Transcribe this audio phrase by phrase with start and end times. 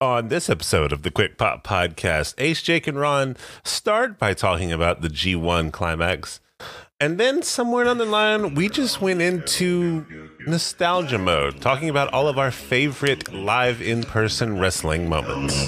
[0.00, 4.70] On this episode of the Quick Pop Podcast, Ace, Jake, and Ron start by talking
[4.70, 6.38] about the G1 climax.
[7.00, 10.06] And then somewhere down the line, we just went into
[10.46, 15.66] nostalgia mode, talking about all of our favorite live in person wrestling moments.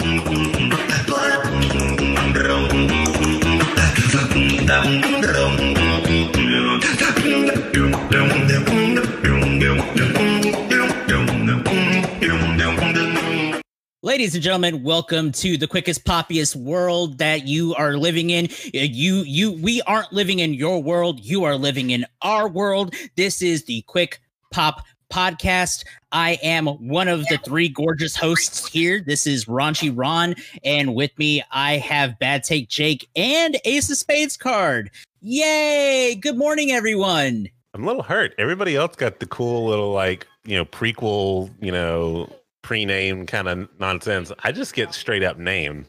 [14.03, 18.47] Ladies and gentlemen, welcome to the quickest poppiest world that you are living in.
[18.47, 22.95] Uh, You you we aren't living in your world, you are living in our world.
[23.17, 24.19] This is the Quick
[24.53, 25.85] Pop podcast.
[26.13, 29.05] I am one of the three gorgeous hosts here.
[29.07, 33.99] This is Raunchy Ron and with me I have Bad Take Jake and Ace of
[33.99, 34.91] Spades card.
[35.21, 36.15] Yay!
[36.15, 37.49] Good morning everyone.
[37.75, 38.35] I'm a little hurt.
[38.39, 42.31] Everybody else got the cool little, like, you know, prequel, you know,
[42.63, 44.33] pre name kind of nonsense.
[44.41, 45.87] I just get straight up name.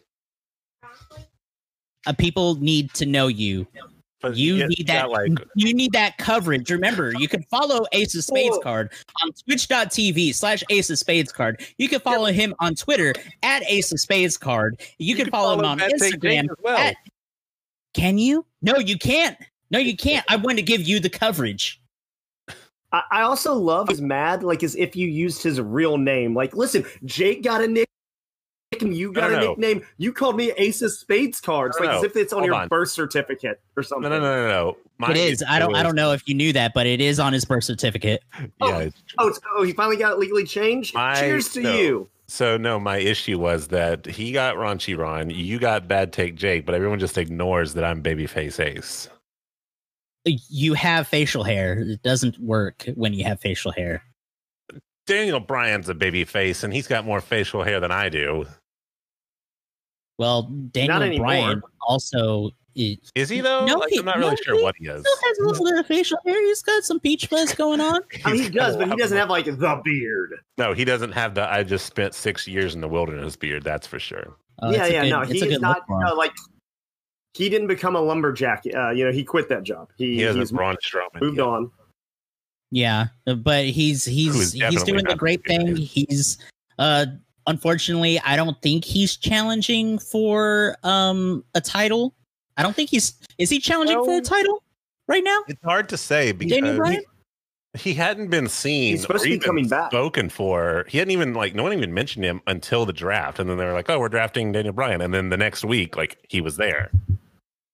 [2.08, 3.68] Uh, people need to know you.
[4.22, 5.10] But You get- need that.
[5.10, 6.70] like, you need that coverage.
[6.70, 8.92] Remember, you can follow Ace of Spades card
[9.24, 11.62] on twitch.tv slash Ace of Spades card.
[11.80, 14.80] You can follow him on Twitter at Ace of Spades card.
[15.00, 16.44] You, can, follow, him on Bad Take Jake Instagram.
[16.44, 16.78] as well.
[16.78, 16.96] at-
[17.96, 18.46] can you?
[18.62, 19.38] No, you can't.
[19.72, 20.24] No, you can't.
[20.30, 21.81] I want to give you the coverage.
[22.92, 26.36] I, I also love his mad, like as if you used his real name.
[26.36, 27.86] Like, listen, Jake got a nickname.
[28.82, 29.50] You got No, a no.
[29.50, 29.86] nickname.
[29.98, 31.98] You called me Ace of Spades cards, like no.
[31.98, 32.68] as if it's on Hold your on.
[32.68, 34.10] birth certificate or something.
[34.10, 35.08] no, no, no, no, no.
[35.10, 35.44] It is.
[35.48, 35.76] I don't.
[35.76, 38.24] I don't know if you knew that, but it is on his birth certificate.
[38.40, 38.48] Yeah.
[38.62, 40.94] Oh, it's- Oh, it's, oh, he finally got legally changed.
[40.96, 41.76] My- Cheers to no.
[41.76, 42.10] you.
[42.28, 46.66] So no, my issue was that he got raunchy Ron, you got bad take Jake,
[46.66, 49.10] but everyone just ignores that I'm babyface Ace.
[50.26, 51.80] You have facial hair.
[51.80, 54.04] It doesn't work when you have facial hair.
[55.08, 58.46] Daniel Bryan's a baby face, and he's got more facial hair than I do.
[60.18, 61.18] Well, Daniel.
[61.18, 63.66] Bryan also is, Is he though?
[63.66, 65.02] No, like, he- I'm not no, really sure he what he is.
[65.02, 66.40] still has a little bit of facial hair.
[66.46, 68.02] He's got some peach fuzz going on.
[68.24, 70.36] I mean, he does, but he doesn't have like the beard.
[70.58, 71.52] No, he doesn't have the.
[71.52, 73.64] I just spent six years in the wilderness beard.
[73.64, 74.36] That's for sure.
[74.62, 76.32] Oh, yeah, yeah, good- no, it's he a is good not look for like
[77.34, 78.64] he didn't become a lumberjack.
[78.74, 79.90] Uh, you know, he quit that job.
[79.98, 81.22] He, He hasn't he's Braun Strowman.
[81.22, 81.46] moved yet.
[81.46, 81.72] on.
[82.72, 85.76] Yeah, but he's he's he's doing the great thing.
[85.76, 86.38] He's
[86.80, 87.06] uh
[87.48, 92.14] unfortunately I don't think he's challenging for um a title.
[92.56, 94.64] I don't think he's is he challenging for a title
[95.08, 95.40] right now?
[95.50, 97.04] It's hard to say Daniel because Bryan?
[97.74, 98.94] he hadn't been seen.
[98.94, 99.92] He's supposed or to be even coming back.
[99.92, 100.86] Spoken for.
[100.88, 103.66] He hadn't even like no one even mentioned him until the draft, and then they
[103.66, 106.58] were like, "Oh, we're drafting Daniel Bryan," and then the next week, like he was
[106.58, 106.90] there,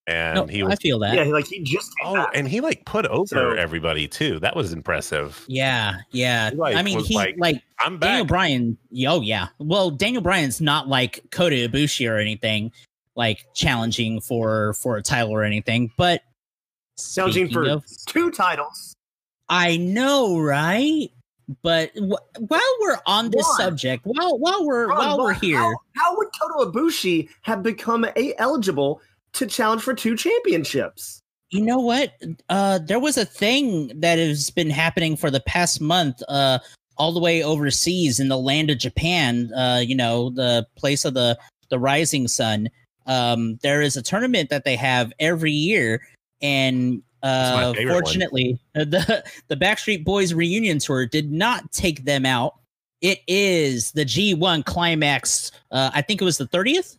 [0.08, 0.80] and No, he I was.
[0.80, 1.14] feel that.
[1.16, 2.32] Yeah, like he just Oh, back.
[2.34, 4.40] and he like put over So- everybody too.
[4.40, 5.44] That was impressive.
[5.48, 6.52] Yeah, yeah.
[6.56, 8.08] Like, I mean, he like, like I'm back.
[8.10, 8.78] Daniel Bryan.
[9.08, 9.48] Oh yeah.
[9.60, 12.72] Well, Daniel Bryan's not like Kota Ibushi or anything
[13.16, 16.22] like challenging for for a title or anything, but
[17.14, 18.94] challenging for of- two titles.
[19.50, 21.10] I know, right?
[21.64, 23.58] But w- while we're on this One.
[23.58, 28.06] subject, while while we're Ron, while we're here, how, how would Kota Ibushi have become
[28.18, 29.02] a eligible
[29.38, 31.22] to challenge for two championships.
[31.50, 32.14] You know what?
[32.50, 36.60] Uh, there was a thing that has been happening for the past month, uh,
[36.98, 39.54] all the way overseas in the land of Japan.
[39.54, 41.38] Uh, you know, the place of the
[41.70, 42.70] the rising sun.
[43.06, 46.02] Um, there is a tournament that they have every year,
[46.42, 48.90] and uh, fortunately, one.
[48.92, 52.56] the the Backstreet Boys reunion tour did not take them out.
[53.02, 55.52] It is the G1 climax.
[55.72, 56.98] Uh, I think it was the 30th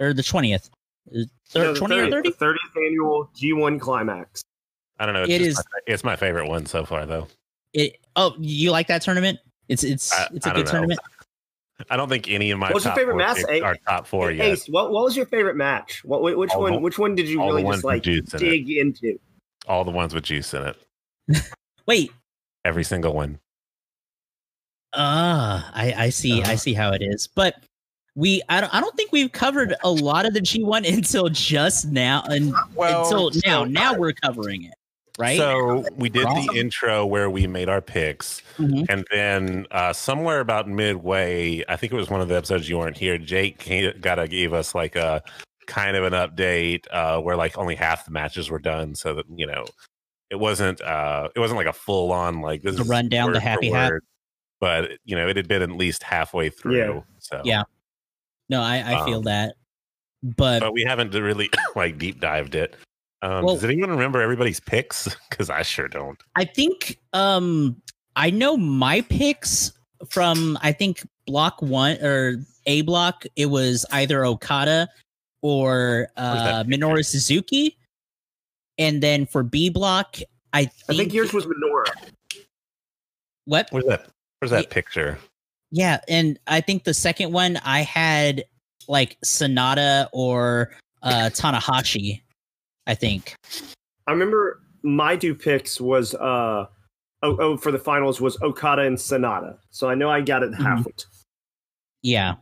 [0.00, 0.70] or the 20th.
[1.10, 2.30] Is there no, 20 30th, or 30?
[2.30, 4.42] 30th annual G1 climax.
[4.98, 5.22] I don't know.
[5.22, 7.28] It's it is, my, it's my favorite one so far, though.
[7.72, 7.98] It.
[8.16, 9.38] Oh, you like that tournament?
[9.68, 11.00] It's it's I, it's a good tournament.
[11.90, 12.72] I don't think any of my.
[12.72, 13.38] What's your favorite match?
[13.62, 14.30] Our top four.
[14.30, 14.72] Ace, yet.
[14.72, 16.02] What, what was your favorite match?
[16.04, 16.72] What which all one?
[16.72, 19.18] The, which one did you really just like dig in into?
[19.68, 20.76] All the ones with juice in it.
[21.86, 22.10] Wait.
[22.64, 23.38] Every single one.
[24.94, 26.32] Ah, uh, I I see.
[26.32, 26.36] Uh.
[26.36, 26.56] I uh-huh.
[26.56, 27.56] see how it is, but
[28.16, 31.86] we I don't I don't think we've covered a lot of the G1 until just
[31.88, 33.64] now and until now.
[33.64, 34.74] Now we're covering it,
[35.18, 35.36] right?
[35.38, 38.86] So we did the intro where we made our picks, Mhm.
[38.88, 42.78] and then uh, somewhere about midway, I think it was one of the episodes you
[42.78, 43.18] weren't here.
[43.18, 43.68] Jake
[44.00, 45.22] got to gave us like a
[45.66, 49.26] kind of an update uh, where like only half the matches were done, so that
[49.28, 49.66] you know
[50.30, 53.32] it wasn't uh, it wasn't like a full on like this The is rundown, the
[53.32, 53.92] word for happy hat.
[54.58, 56.76] but you know it had been at least halfway through.
[56.78, 57.00] Yeah.
[57.18, 57.62] So Yeah.
[58.48, 59.54] No, I, I feel Um, that.
[60.22, 62.74] But but we haven't really like deep dived it.
[63.22, 65.08] Um, Well- does anyone remember everybody's picks?
[65.30, 66.18] Because I sure don't.
[66.36, 67.80] I think um
[68.16, 69.72] I know my picks
[70.08, 74.88] from I think block one or A block, it was either Okada
[75.42, 77.76] or uh, Minoru Suzuki,
[78.78, 80.16] and then for B block,
[80.52, 81.84] I think, I think yours was Minoru.
[83.44, 83.68] what?
[83.70, 84.08] Where's that?
[84.40, 84.72] Where's that Yeah.
[84.72, 85.18] picture?
[85.70, 88.44] Yeah, and I think the second one I had
[88.88, 90.72] like Sanada or
[91.02, 92.22] uh Tanahashi.
[92.86, 93.34] I think.
[94.06, 96.66] I remember my two picks was uh
[97.22, 99.58] oh, oh for the finals was Okada and Sanada.
[99.70, 100.62] So I know I got it Mhm.
[100.62, 100.92] halfway,
[102.02, 102.34] Yeah.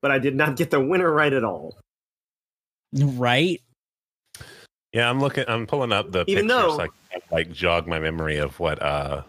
[0.00, 1.78] but I did not get the winner right at all.
[2.92, 3.62] Right.
[4.92, 5.44] Yeah, I'm looking.
[5.48, 8.58] I'm pulling up the Even pictures though- so I can like jog my memory of
[8.58, 9.22] what uh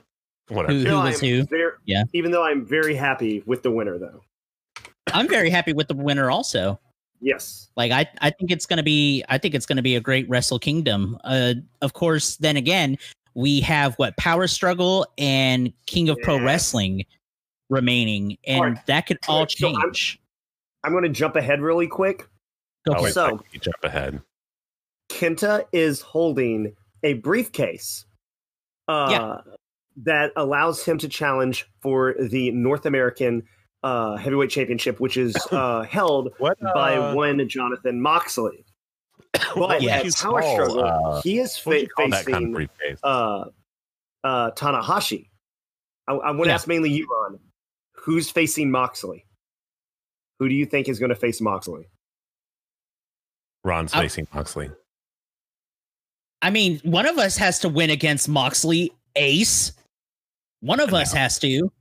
[0.50, 1.46] what Who- who was I'm who?
[1.46, 2.04] ver- Yeah.
[2.14, 4.22] Even though I'm very happy with the winner, though.
[5.14, 6.80] I'm very happy with the winner also.
[7.22, 7.70] Yes.
[7.78, 10.60] Like I, I think it's gonna be I think it's gonna be a great Wrestle
[10.60, 11.18] Kingdom.
[11.24, 12.98] Uh of course, then again,
[13.36, 17.06] we have what Power Struggle and King of Pro Wrestling
[17.70, 18.86] remaining, and Alright.
[18.88, 20.20] that could all Alright, so I'm- change.
[20.84, 22.28] I'm going to jump ahead really quick.
[22.86, 23.14] Go oh, for wait, it.
[23.14, 24.22] So- so, you jump ahead.
[25.10, 28.06] Kenta is holding a briefcase
[28.90, 29.54] uh, Yeah.
[29.98, 33.44] That allows him to challenge for the North American
[33.84, 38.66] uh, Heavyweight Championship, which is uh, held What by uh, one Jonathan Moxley.
[39.56, 40.24] But would Yes.
[40.24, 42.70] at Power call, Struggle, uh, he is what would you fa- call kind of facing
[43.04, 43.46] uh,
[44.24, 45.30] uh, Tanahashi.
[46.08, 46.54] I, I want to Yeah.
[46.56, 47.40] ask mainly you, Ron.
[47.96, 49.26] Who's facing Moxley?
[50.40, 51.88] Who do you think is going to face Moxley?
[53.64, 54.70] Ron's I- facing Moxley.
[56.42, 59.72] I mean, one of us has to win against Moxley, Ace.
[60.64, 61.72] One of us has to.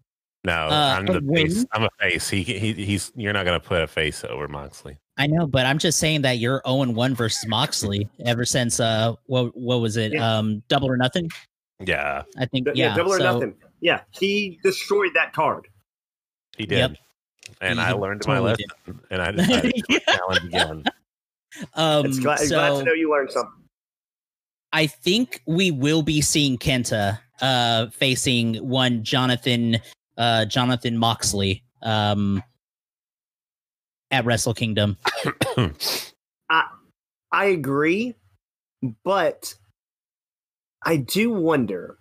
[0.44, 1.46] No, Uh, I'm a the win?
[1.48, 1.64] face.
[1.72, 2.28] I'm a face.
[2.28, 3.12] He, he he's.
[3.14, 4.98] You're not gonna put a face over Moxley.
[5.16, 9.14] I know, but I'm just saying that you're 0 1 versus Moxley ever since uh
[9.26, 10.12] what what was it?
[10.14, 10.36] Yeah.
[10.38, 11.30] Um double or nothing?
[11.84, 12.96] Yeah, I think D- yeah.
[12.96, 13.54] double or so- nothing.
[13.80, 15.68] Yeah, he destroyed that card.
[16.56, 16.78] he did.
[16.78, 16.96] Yep.
[17.60, 18.50] And He I learned my totally
[18.86, 19.98] lesson, and I decided to Yeah.
[20.16, 20.84] challenge again.
[21.74, 23.52] Um It's glad, so glad to know you learned something.
[24.72, 29.78] I think we will be seeing Kenta uh facing one Jonathan
[30.16, 32.42] uh Jonathan Moxley um
[34.10, 34.96] at Wrestle Kingdom.
[36.50, 36.66] I
[37.32, 38.14] I agree,
[39.04, 39.54] but
[40.84, 41.98] I do wonder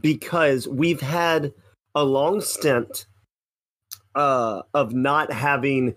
[0.00, 1.52] because we've had
[1.94, 3.06] a long stint
[4.14, 5.94] uh, of not having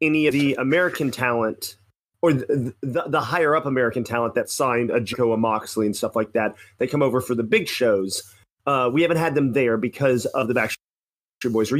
[0.00, 1.76] any of the American talent
[2.24, 6.16] or the, the, the higher up American talent that signed a Joe Moxley and stuff
[6.16, 6.54] like that.
[6.78, 8.22] They come over for the big shows.
[8.64, 11.70] Uh, we haven't had them there because of the Backstreet Boys.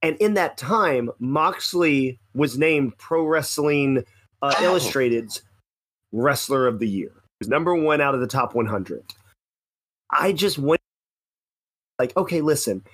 [0.00, 4.04] And in that time, Moxley was named Pro Wrestling
[4.42, 4.64] uh, Oh.
[4.64, 5.42] Illustrated's
[6.12, 7.10] Wrestler of the Year.
[7.12, 9.02] He was number one out of the top 100.
[10.10, 10.80] I just went
[11.98, 12.84] like, okay, listen,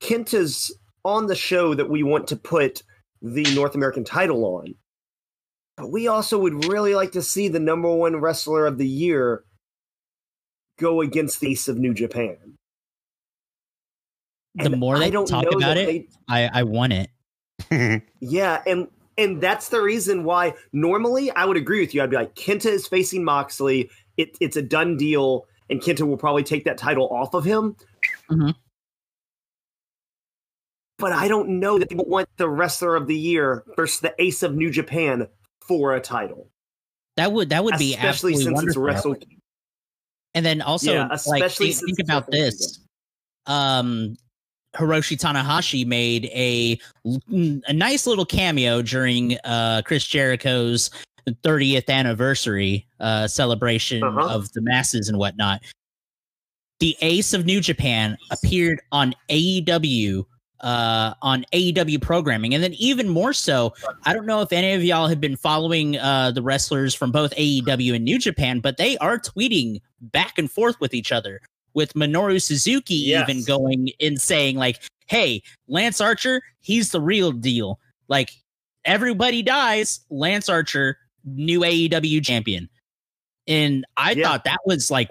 [0.00, 2.82] Kenta's on the show that we want to put
[3.20, 4.74] the North American title on.
[5.82, 9.42] But we also would really like to see the number one wrestler of the year
[10.78, 12.36] go against the ace of New Japan.
[14.54, 17.10] The And more I they don't talk about it, they- I I want it.
[18.20, 18.86] Yeah, and
[19.18, 22.02] and that's the reason why normally I would agree with you.
[22.04, 23.90] I'd be like, Kenta is facing Moxley.
[24.16, 27.74] It, it's a done deal, and Kenta will probably take that title off of him.
[28.30, 28.54] Mhm.
[30.98, 34.44] But I don't know that people want the wrestler of the year versus the ace
[34.44, 35.26] of New Japan
[35.66, 36.48] for a title,
[37.16, 38.82] That would that would be especially absolutely since it's wonderful.
[39.12, 39.16] wrestle.
[40.34, 42.80] And then also, Yeah, especially think, think about this.
[43.46, 44.16] Um,
[44.74, 46.78] Hiroshi Tanahashi made a
[47.68, 50.88] a nice little cameo during uh Chris Jericho's
[51.28, 54.28] 30th anniversary uh celebration Uh-huh.
[54.34, 55.60] of the masses and whatnot.
[56.80, 60.24] The Ace of New Japan appeared on AEW
[60.62, 64.84] uh on AEW programming and then even more so I don't know if any of
[64.84, 68.96] y'all have been following uh the wrestlers from both AEW and New Japan but they
[68.98, 71.40] are tweeting back and forth with each other
[71.74, 73.28] with Minoru Suzuki Yes.
[73.28, 78.30] even going and saying like hey Lance Archer he's the real deal like
[78.84, 82.68] everybody dies Lance Archer new AEW champion
[83.48, 84.28] and I Yeah.
[84.28, 85.10] thought that was like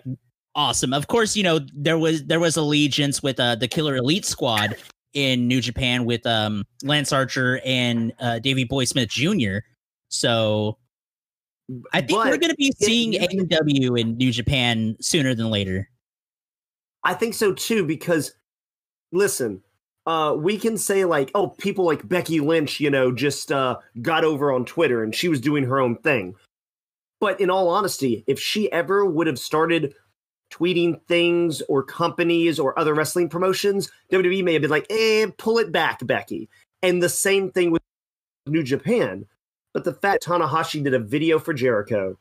[0.55, 4.25] awesome of course you know there was there was allegiance with uh the Killer Elite
[4.25, 4.75] squad
[5.13, 9.59] in New Japan with um Lance Archer and uh Davey Boy Smith Jr.
[10.09, 10.77] So
[11.93, 15.89] I think we're going to be seeing AEW in New Japan sooner than later.
[17.03, 18.33] I think so too, because
[19.11, 19.61] listen,
[20.05, 24.23] uh, we can say like, oh, people like Becky Lynch, you know, just uh, got
[24.23, 26.35] over on Twitter and she was doing her own thing.
[27.19, 29.93] But in all honesty, if she ever would have started
[30.51, 35.57] tweeting things or companies or other wrestling promotions, WWE may have been like, eh, pull
[35.57, 36.49] it back, Becky.
[36.83, 37.81] And the same thing with
[38.47, 39.25] New Japan.
[39.73, 42.17] But the fact Tanahashi did a video for Jericho,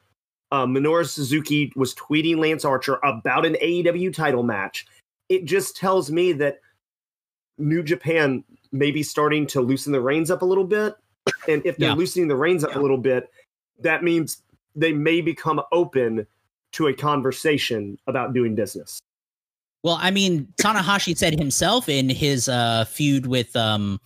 [0.52, 4.87] uh, Minoru Suzuki was tweeting Lance Archer about an AEW title match.
[5.28, 6.60] It just tells me that
[7.58, 10.94] New Japan may be starting to loosen the reins up a little bit.
[11.49, 11.94] And if they're Yeah.
[11.94, 13.30] loosening the reins up a little bit,
[13.80, 14.42] that means
[14.76, 16.26] they may become open
[16.73, 19.00] to a conversation about doing business.
[19.83, 24.00] Well, I mean, Tanahashi said himself in his uh feud with um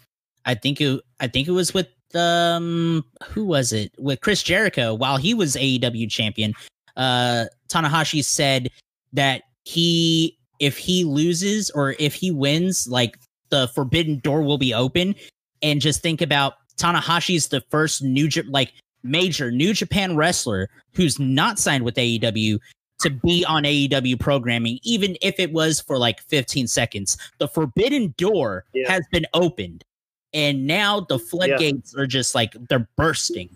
[0.44, 3.92] I think it I think it was with um who was it?
[3.98, 6.54] With Chris Jericho while he was AEW champion.
[6.96, 8.70] Uh Tanahashi said
[9.12, 13.18] that he if he loses or if he wins, like
[13.50, 15.14] the forbidden door will be open
[15.62, 18.72] and just think about Tanahashi's the first new like
[19.04, 22.58] major New Japan wrestler who's not signed with AEW
[23.00, 27.16] to be on AEW programming, even if it was for like 15 seconds.
[27.38, 28.90] The forbidden door Yeah.
[28.90, 29.84] has been opened,
[30.32, 33.50] and now the floodgates are just like they're bursting.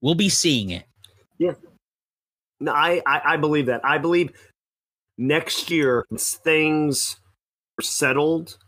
[0.00, 0.84] We'll be seeing it.
[1.38, 1.52] Yeah.
[2.58, 3.80] No, I, I, I believe that.
[3.84, 4.32] I believe
[5.18, 7.16] next year things
[7.78, 8.58] are settled.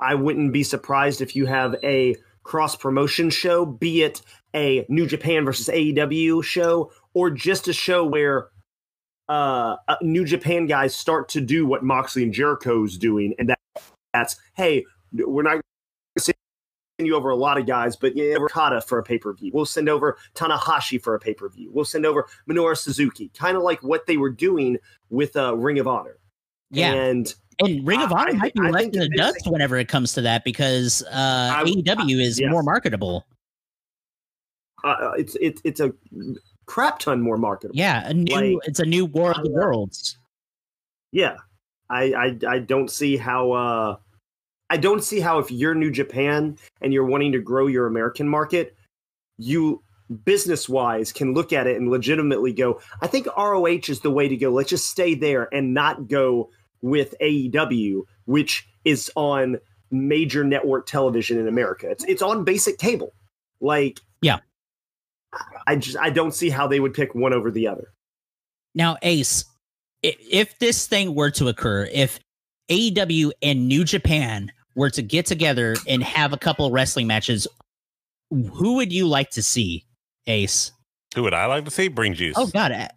[0.00, 4.22] I wouldn't be surprised if you have a cross promotion show, be it
[4.54, 8.48] a New Japan versus AEW show, or just a show where
[9.28, 13.60] uh, uh, New Japan guys start to do what Moxley and Jericho's doing, and that,
[14.12, 15.60] that's hey, we're not
[17.00, 19.32] send you over a lot of guys, but yeah, we're Okada for a pay per
[19.32, 19.50] view.
[19.54, 21.70] We'll send over Tanahashi for a pay per view.
[21.72, 24.76] We'll send over Minoru Suzuki, kind of like what they were doing
[25.08, 26.18] with uh, Ring of Honor.
[26.70, 26.92] Yeah.
[26.92, 29.88] and And Ring of Honor I might be I left in the dust whenever it
[29.88, 32.50] comes to that because uh, I AEW is yes.
[32.50, 33.26] more marketable.
[34.84, 35.92] Uh, it's it's it's a
[36.66, 37.76] crap ton more marketable.
[37.76, 40.18] Yeah, a new Like, it's a new War of the Worlds.
[41.12, 41.36] Yeah,
[41.88, 43.52] I I, I don't see how.
[43.52, 43.96] Uh,
[44.72, 48.28] I don't see how if you're New Japan and you're wanting to grow your American
[48.28, 48.76] market,
[49.36, 49.82] you
[50.24, 54.28] business wise can look at it and legitimately go, I think ROH is the way
[54.28, 54.50] to go.
[54.50, 56.50] Let's just stay there and not go
[56.82, 59.58] with AEW, which is on
[59.90, 61.90] major network television in America.
[61.90, 63.12] It's it's on basic cable.
[63.60, 64.38] Like Yeah.
[65.66, 67.92] I just I don't see how they would pick one over the other.
[68.74, 69.44] Now, Ace,
[70.02, 72.18] if this thing were to occur, if
[72.70, 77.46] AEW and New Japan were to get together and have a couple wrestling matches,
[78.30, 79.84] who would you like to see,
[80.26, 80.72] Ace?
[81.14, 81.88] Who would I like to see?
[81.88, 82.36] Bring juice.
[82.38, 82.88] Oh God, uh,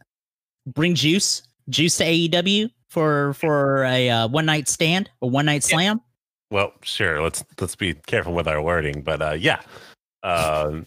[0.68, 5.68] bring Juice, Juice to AEW for for a uh, one night stand, a one night
[5.68, 5.76] Yeah.
[5.76, 6.02] slam.
[6.52, 7.22] Well, sure.
[7.24, 9.62] Let's let's be careful with our wording, but uh, yeah.
[10.22, 10.86] Um,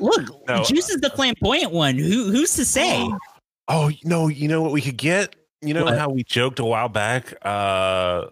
[0.00, 1.96] Look, No, Juice is the flamboyant one.
[1.96, 3.08] Who who's to say?
[3.68, 5.34] oh no, you know what we could get?
[5.60, 5.98] You know What?
[5.98, 7.34] how we joked a while back?
[7.42, 8.26] Uh,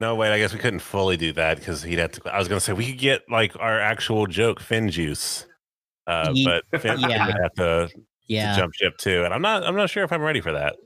[0.00, 0.32] no, wait.
[0.32, 2.34] I guess we couldn't fully do that because he'd have to.
[2.34, 5.46] I was gonna say we could get like our actual joke, Finn Juice,
[6.06, 7.26] uh, Ye- but Finn yeah.
[7.26, 7.88] would have to,
[8.28, 9.64] to jump ship too, and I'm not.
[9.64, 10.76] I'm not sure if I'm ready for that.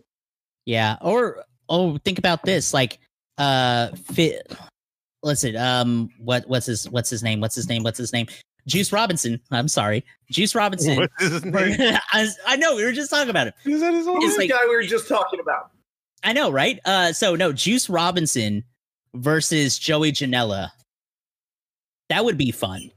[0.67, 0.97] Yeah.
[1.01, 2.75] Or oh, think about this.
[2.75, 2.99] Like,
[3.39, 4.53] uh, fit.
[5.23, 7.41] Listen, um, what what's his what's his name?
[7.41, 7.83] What's his name?
[7.83, 8.27] What's his name?
[8.69, 9.41] Juice Robinson.
[9.51, 10.97] I'm sorry, Juice Robinson.
[10.99, 11.99] What is his name?
[12.13, 13.55] I, I know we were just talking about it.
[13.65, 14.19] Is that his own?
[14.19, 15.71] It's This like- guy we were just talking about.
[16.25, 16.79] I know, right?
[16.85, 18.63] Uh, so no, Juice Robinson
[19.15, 20.71] versus Joey Janela.
[22.09, 22.91] That would be fun.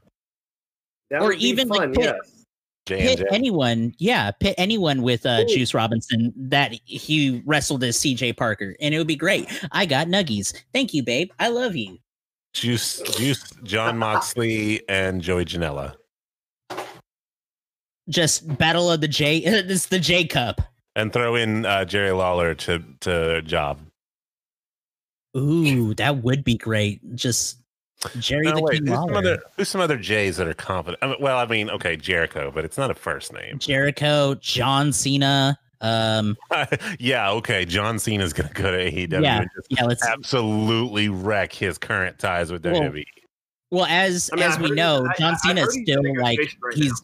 [1.10, 2.46] That Or would be even, like, pit- yes.
[2.88, 3.18] J&J.
[3.18, 5.46] Pit anyone, yeah, pit anyone with uh, Ooh.
[5.54, 9.48] Juice Robinson that he wrestled as CJ Parker, and it would be great.
[9.72, 10.52] I got nuggies.
[10.74, 11.30] Thank you, babe.
[11.38, 12.00] I love you.
[12.54, 15.96] Juice, Juice, John Moxley, and Joey Janela,
[18.10, 19.38] just battle of the J.
[19.46, 20.62] It's the J Cup.
[20.96, 23.80] and throw in uh, Jerry Lawler to to job.
[25.38, 27.16] Ooh, that would be great.
[27.16, 27.60] Just
[28.20, 29.18] Jerry No, the wait, King who's some Lawler.
[29.20, 31.02] other who's some other J's that are confident?
[31.02, 33.60] I mean, well, I mean, okay, Jericho, but it's not a first name.
[33.60, 35.58] Jericho, John Cena.
[35.82, 36.38] Um,
[37.00, 40.06] yeah, okay, John Cena's gonna go to AEW Yeah, and just yeah, let's.
[40.06, 42.64] absolutely wreck his current ties with.
[42.66, 43.04] Well, WWE.
[43.72, 45.80] Well, as I mean, as I we know, he's- I- John I- I Cena is
[45.82, 47.02] still in like right he's.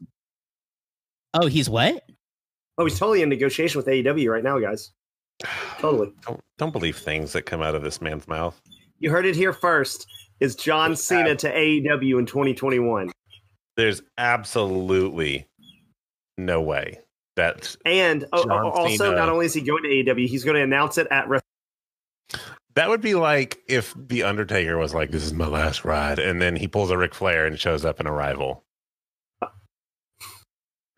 [1.34, 2.03] Oh, he's what?
[2.77, 4.91] Oh, he's totally in negotiation with AEW right now, guys.
[5.79, 6.12] Totally.
[6.25, 8.60] Don't don't believe things that come out of this man's mouth.
[9.00, 10.05] You heard it here first.
[10.39, 11.39] Is John It's Cena bad.
[11.39, 13.12] to AEW in 2021?
[13.75, 15.48] There's absolutely
[16.38, 17.00] no way
[17.38, 19.15] that And oh, John oh, also, Cena.
[19.15, 21.27] not only is he going to AEW, he's going to announce it at.
[21.27, 21.44] Wrest-
[22.75, 26.41] that would be like if the Undertaker was like, "This is my last ride," and
[26.41, 28.63] then he pulls a Ric Flair and shows up in a rival.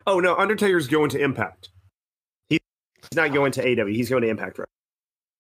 [0.08, 1.70] oh no, Undertaker's going to Impact.
[2.50, 2.60] He's
[3.16, 3.94] not going to AEW.
[3.96, 4.60] He's going to Impact.
[4.60, 4.68] Right?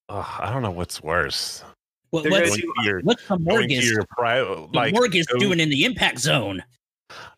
[0.09, 1.63] Ugh, I don't know what's worse.
[2.11, 3.83] What, They're what's gonna Going to uh, your, what's the going Morgus?
[3.83, 6.63] your pri- the like Morgus doing in the impact zone?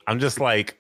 [0.08, 0.80] I'm just like,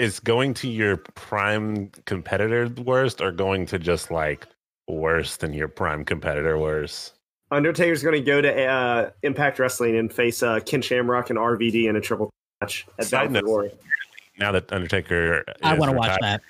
[0.00, 4.46] is going to your prime competitor worst, or going to just like
[4.88, 7.12] worse than your prime competitor worse?
[7.50, 11.86] Undertaker's going to go to uh, Impact Wrestling and face uh, Ken Shamrock and RVD
[11.86, 12.30] in a triple
[12.62, 13.80] match at Side Battle for note.
[14.38, 16.40] Now that Undertaker, I want to watch that.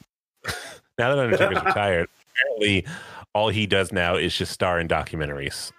[0.98, 2.86] Now that Undertaker's retired, apparently
[3.32, 5.72] all he does now is just star in documentaries.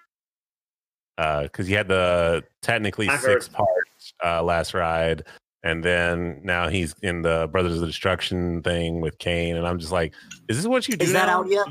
[1.16, 3.54] Because he had the technically six heard.
[3.54, 3.70] part
[4.26, 5.24] uh, last ride,
[5.64, 9.92] and then now he's in the Brothers of Destruction thing with Kane, and I'm just
[9.92, 10.14] like,
[10.50, 11.04] is this what you do?
[11.04, 11.40] Is that now?
[11.40, 11.68] out yet?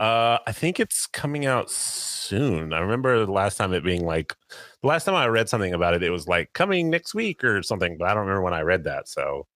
[0.00, 2.72] Uh, I think it's coming out soon.
[2.72, 4.34] I remember the last time it being like,
[4.82, 7.62] the last time I read something about it, it was like coming next week or
[7.62, 9.08] something, but I don't remember when I read that.
[9.08, 9.46] So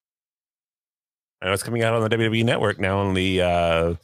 [1.43, 3.95] I know it's coming out on the WWE Network now, only uh,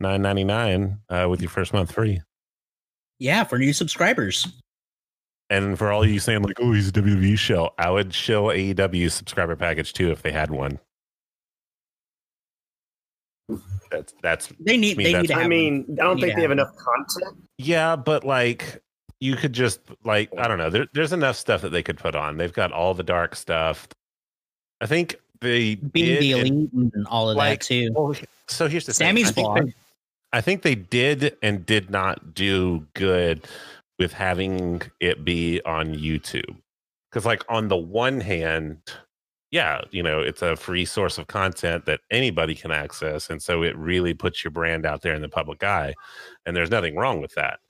[0.00, 2.20] nine ninety nine uh, with your first month free.
[3.18, 4.46] Yeah, for new subscribers.
[5.48, 9.10] And for all you saying like, oh, he's a WWE show, I would show AEW
[9.10, 10.80] subscriber package too if they had one.
[13.90, 14.96] That's that's They need.
[14.96, 15.40] I mean, they need to have.
[15.40, 15.50] I one.
[15.50, 17.44] mean, I don't think to they have have enough content.
[17.58, 18.82] Yeah, but like
[19.20, 20.70] you could just like I don't know.
[20.70, 22.36] There, there's enough stuff that they could put on.
[22.38, 23.86] They've got all the dark stuff.
[24.80, 27.92] I think they being the and- elite and all of like, that too.
[27.94, 28.16] Oh, well,
[28.48, 29.46] so here's the Sammy's thing.
[29.46, 29.54] I vlog.
[29.54, 29.74] think, they,
[30.32, 33.46] I think they did and did not do good
[33.98, 36.56] with having it be on YouTube.
[37.10, 38.78] Because like on the one hand,
[39.50, 43.30] yeah, you know, it's a free source of content that anybody can access.
[43.30, 45.94] And so it really puts your brand out there in the public eye.
[46.44, 47.60] And there's nothing wrong with that.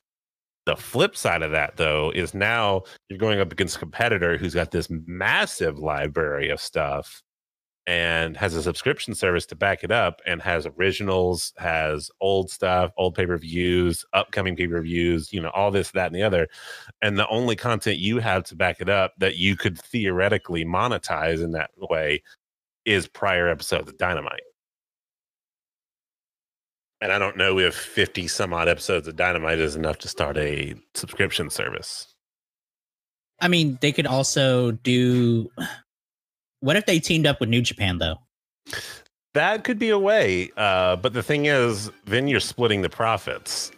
[0.65, 4.55] The flip side of that, though, is now you're going up against a competitor who's
[4.55, 7.23] got this massive library of stuff
[7.87, 12.91] and has a subscription service to back it up and has originals, has old stuff,
[12.97, 16.23] old pay per views, upcoming pay per views, you know, all this, that, and the
[16.23, 16.49] other.
[17.01, 21.43] And the only content you have to back it up that you could theoretically monetize
[21.43, 22.23] in that way
[22.85, 24.41] is prior episodes of Dynamite.
[27.01, 30.37] And I don't know if 50 some odd episodes of Dynamite is enough to start
[30.39, 32.15] a subscription service.
[33.41, 35.51] I mean, they could also do.
[36.67, 38.17] What if they teamed up with New Japan though?
[39.35, 40.51] That could be a way.
[40.57, 43.71] Uh, but the thing is, then you're splitting the profits.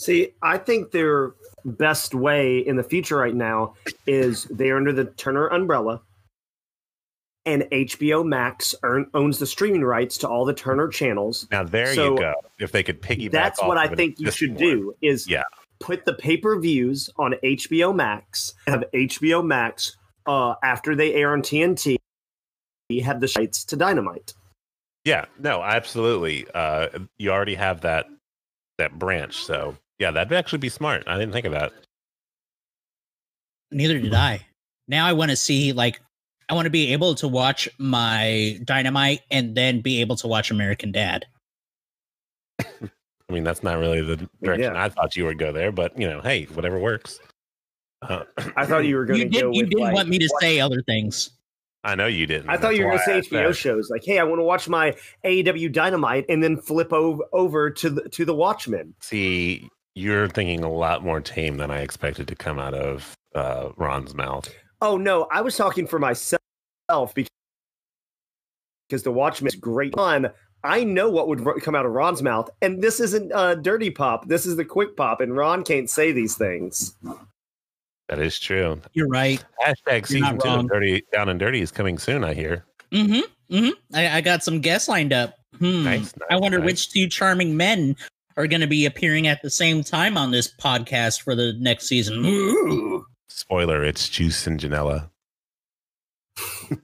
[0.00, 3.74] See, I think their best way in the future right now
[4.08, 6.00] is they're under the Turner umbrella,
[7.46, 11.46] and HBO Max earn, owns the streaming rights to all the Turner channels.
[11.52, 12.34] Now there So, you go.
[12.58, 14.58] If they could piggyback, That's off what I of an think you should one.
[14.58, 15.44] do is Yeah.
[15.78, 19.96] put the pay-per-views on HBO Max, have HBO Max
[20.28, 21.96] uh, after they air on TNT,
[22.90, 24.34] we have the rights to Dynamite.
[25.04, 26.46] Yeah, no, absolutely.
[26.54, 28.06] Uh, you already have that
[28.76, 31.04] that branch, so yeah, that'd actually be smart.
[31.06, 31.72] I didn't think of that.
[33.72, 34.46] Neither did I.
[34.86, 36.00] Now I want to see like
[36.48, 40.50] I want to be able to watch my Dynamite and then be able to watch
[40.50, 41.24] American Dad.
[42.60, 44.82] I mean, that's not really the direction Yeah.
[44.82, 47.18] I thought you would go there, but you know, hey, whatever works.
[48.02, 48.24] Uh,
[48.56, 49.40] I thought you were going to did.
[49.42, 51.30] go You didn't like, want me to what- say other things.
[51.84, 52.50] I know you didn't.
[52.50, 53.88] I thought you were going to say HBO said- shows.
[53.88, 57.88] Like, hey, I want to watch my AEW Dynamite, and then flip over over to
[57.90, 58.94] the to the Watchmen.
[59.00, 63.70] See, you're thinking a lot more tame than I expected to come out of uh,
[63.76, 64.52] Ron's mouth.
[64.82, 66.40] Oh no, I was talking for myself
[67.14, 67.28] because
[68.88, 70.30] because the Watchmen is great fun.
[70.64, 74.26] I know what would come out of Ron's mouth, and this isn't uh, dirty pop.
[74.26, 76.96] This is the quick pop, and Ron can't say these things.
[78.08, 78.80] That is true.
[78.94, 79.44] You're right.
[79.64, 82.24] Hashtag season not two of Dirty Down and Dirty is coming soon.
[82.24, 82.64] I hear.
[82.90, 83.54] Mm-hmm.
[83.54, 83.70] Mm-hmm.
[83.94, 85.34] I, I got some guests lined up.
[85.58, 85.84] Hmm.
[85.84, 86.66] Nice, I wonder nice.
[86.66, 87.96] which two charming men
[88.36, 91.86] are going to be appearing at the same time on this podcast for the next
[91.86, 92.24] season.
[92.24, 93.04] Ooh.
[93.28, 95.10] Spoiler: It's Juice and Janela.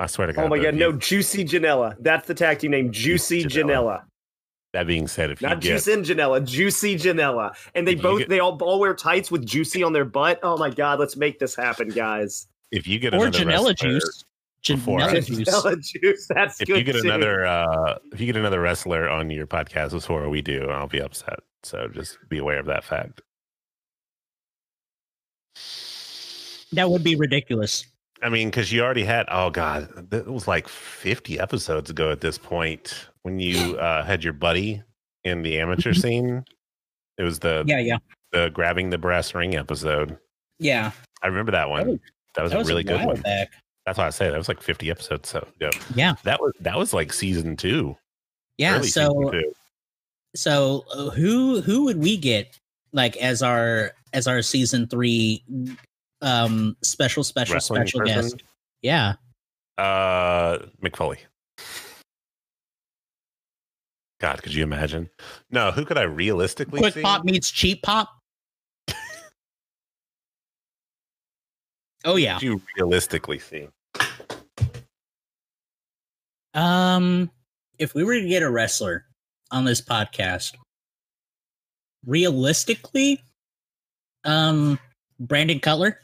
[0.00, 0.44] I swear to God.
[0.44, 1.96] Oh my god, no, you- Juicy Janela.
[2.00, 4.02] That's the tag team name, Juicy Janela.
[4.72, 4.78] Janela.
[4.78, 7.54] That being said, if you Not get Juice and Janela, Juicy Janela.
[7.74, 10.40] And they If both get- they all all wear tights with Juicy on their butt.
[10.42, 12.48] Oh my god, let's make this happen, guys.
[12.70, 14.24] if you get Or another wrestler- juice.
[14.66, 15.48] before I- Janella juice.
[15.48, 16.26] Janela juice.
[16.28, 16.78] That's if good.
[16.78, 17.08] you get too.
[17.08, 21.00] another uh if you get another wrestler on your podcast before we do, I'll be
[21.02, 21.40] upset.
[21.64, 23.20] So just be aware of that fact.
[26.72, 27.84] That would be ridiculous.
[28.22, 32.20] I mean, because you already had oh god, it was like fifty episodes ago at
[32.22, 34.82] this point when you uh had your buddy
[35.24, 36.44] in the amateur scene.
[37.18, 37.98] It was the Yeah, yeah,
[38.32, 40.16] the grabbing the brass ring episode.
[40.58, 40.90] yeah.
[41.22, 41.86] I remember that one.
[41.86, 41.98] was-
[42.34, 43.20] That was, That a really a good one.
[43.20, 43.50] back.
[43.86, 45.28] That's why I say that was like fifty episodes.
[45.28, 47.96] So yeah, Yeah, that was that was like season two.
[48.58, 48.80] Yeah.
[48.80, 49.52] So two.
[50.34, 52.58] so uh, who who would we get
[52.92, 55.44] like as our as our season three
[56.22, 58.22] um special special Wrestling special person?
[58.22, 58.42] guest?
[58.82, 59.14] Yeah.
[59.78, 61.18] Uh, Mick Foley.
[64.22, 65.10] God, could you imagine?
[65.50, 67.02] No, who could I realistically Quick see?
[67.02, 68.08] pop meets cheap pop.
[72.04, 72.34] oh yeah.
[72.34, 73.66] Could you realistically see?
[76.54, 77.32] Um,
[77.80, 79.06] if we were to get a wrestler
[79.50, 80.52] on this podcast,
[82.06, 83.20] realistically,
[84.22, 84.78] um,
[85.18, 85.98] Brandon Cutler.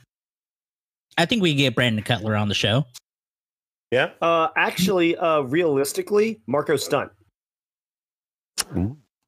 [1.16, 2.85] I think we get Brandon Cutler on the show.
[3.92, 4.11] Yeah.
[4.20, 7.12] Uh, actually, uh, realistically, Marko Stunt.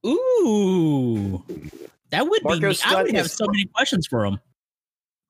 [0.06, 1.44] Ooh,
[2.10, 2.66] that would Marko be.
[2.66, 4.40] I Stunt would have is so many questions for him.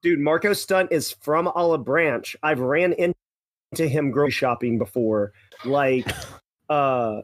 [0.02, 2.36] Dude, Marko Stunt is from Olive Branch.
[2.42, 5.32] I've ran into him grocery shopping before.
[5.64, 6.10] Like,
[6.70, 7.20] uh,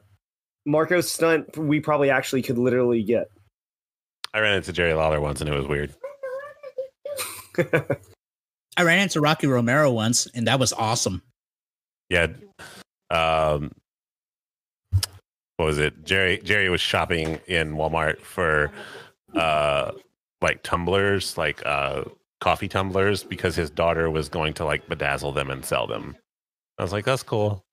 [0.67, 3.31] Marko Stunt, we probably actually could literally get.
[4.35, 5.95] I ran into Jerry Lawler once and it was weird.
[8.77, 11.23] I ran into Rocky Romero once, and that was awesome.
[12.11, 12.27] Yeah.
[13.11, 13.73] Um,
[15.57, 16.05] what was it?
[16.05, 18.71] Jerry Jerry was shopping in Walmart for
[19.35, 19.93] uh
[20.41, 22.05] like tumblers, like uh
[22.41, 26.17] coffee tumblers, because his daughter was going to like bedazzle them and sell them.
[26.79, 27.65] I was like, that's cool.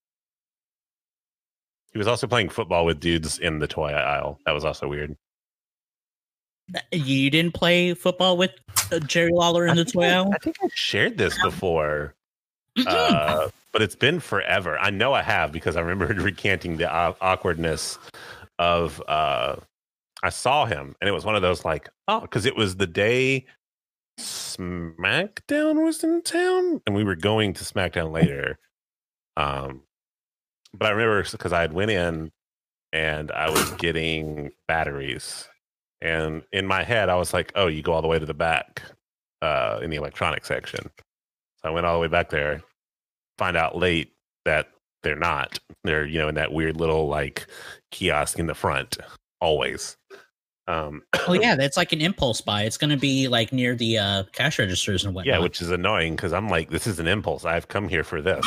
[1.92, 4.40] He was also playing football with dudes in the toy aisle.
[4.46, 5.16] That was also weird.
[6.90, 8.50] You didn't play football with
[8.90, 10.32] uh, Jerry Lawler in the toy aisle?
[10.34, 12.14] I think I shared this before.
[12.78, 12.86] Mm-mm.
[12.86, 14.78] uh, but it's been forever.
[14.78, 17.98] I know I have because I remember recanting the au- awkwardness
[18.58, 19.02] of.
[19.08, 19.56] Uh,
[20.22, 22.86] I saw him, and it was one of those like, oh, because it was the
[22.86, 23.44] day
[24.18, 28.58] SmackDown was in town, and we were going to SmackDown later.
[29.36, 29.82] Um,
[30.72, 32.32] but I remember because I had went in
[32.92, 35.48] and I was getting batteries,
[36.00, 38.34] and in my head I was like, oh, you go all the way to the
[38.34, 38.82] back
[39.42, 40.90] uh, in the electronic section.
[41.64, 42.62] So I went all the way back there,
[43.38, 44.12] find out late
[44.44, 44.68] that
[45.02, 45.58] they're not.
[45.82, 47.46] They're, you know, in that weird little like
[47.90, 48.98] kiosk in the front,
[49.40, 49.96] always.
[50.68, 52.62] Um, Oh yeah, that's like an impulse buy.
[52.64, 55.34] It's going to be like near the uh, cash registers and whatnot.
[55.34, 57.44] yeah, which is annoying because I'm like, this is an impulse.
[57.46, 58.46] I've come here for this.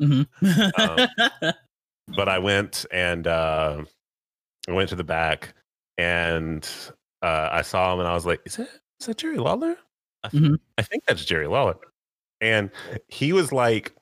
[0.00, 0.26] Mhm.
[2.16, 3.82] But I went and uh,
[4.68, 5.54] I went to the back
[5.98, 6.64] and
[7.20, 8.68] uh, I saw him and I was like, is that,
[9.00, 9.76] is that Jerry Lawler?
[10.22, 10.58] I, th- Mhm.
[10.78, 11.74] I think that's Jerry Lawler.
[12.40, 12.70] And
[13.08, 13.94] he was like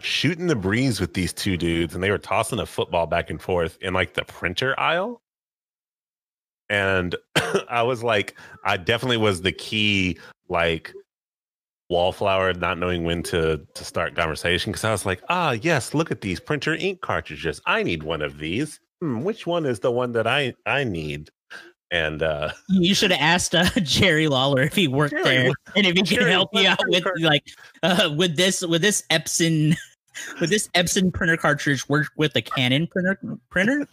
[0.00, 3.40] shooting the breeze with these two dudes and they were tossing a football back and
[3.40, 5.22] forth in like the printer aisle.
[6.68, 7.14] And
[7.68, 10.18] I was like, I definitely was the key,
[10.48, 10.92] like
[11.88, 14.72] wallflower, not knowing when to to start conversation.
[14.72, 17.60] Cause I was like, ah, yes, look at these printer ink cartridges.
[17.66, 18.80] I need one of these.
[19.00, 21.30] Hmm, which one is the one that I I need?
[21.92, 25.86] And uh you should have asked uh, Jerry Lawler if he worked Jerry, there and
[25.86, 27.44] if he can help you out with printer- like
[27.82, 29.76] uh, with this with this Epson
[30.40, 33.18] with this Epson printer cartridge work with a Canon printer
[33.50, 33.86] printer.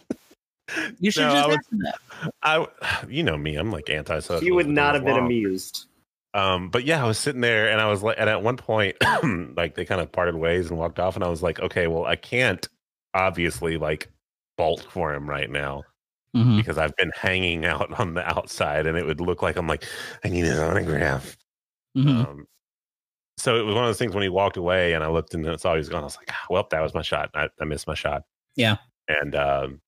[0.98, 2.30] You should No, I just was- that.
[2.42, 4.42] I you know me, I'm like anti-social.
[4.44, 5.26] You would not goes have been along.
[5.26, 5.86] amused.
[6.32, 8.96] Um, but yeah, I was sitting there and I was like, and at one point,
[9.56, 12.06] like they kind of parted ways and walked off, and I was like, okay, well,
[12.06, 12.66] I can't
[13.14, 14.08] obviously like
[14.58, 15.84] bolt for him right now
[16.34, 16.56] Mhm.
[16.56, 19.84] because I've been hanging out on the outside, and it would look like I'm like,
[20.24, 21.36] I need his autograph.
[21.96, 22.26] Mhm.
[22.28, 22.46] Um,
[23.38, 25.60] so it was one of those things when he walked away, and I looked and
[25.60, 26.02] saw he was gone.
[26.02, 27.30] I was like, ah, well, that was my shot.
[27.34, 28.22] I, I missed my shot.
[28.56, 28.76] Yeah.
[29.08, 29.80] And um,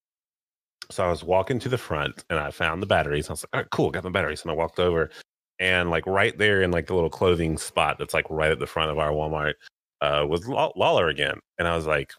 [0.91, 3.29] so I was walking to the front, and I found the batteries.
[3.29, 4.43] I was like, all right, cool, got the batteries.
[4.43, 5.11] And I walked over,
[5.59, 8.67] and like right there in like the little clothing spot that's like right at the
[8.67, 9.55] front of our Walmart
[10.03, 11.39] uh, was Law- Lawler again.
[11.59, 12.13] And I was like,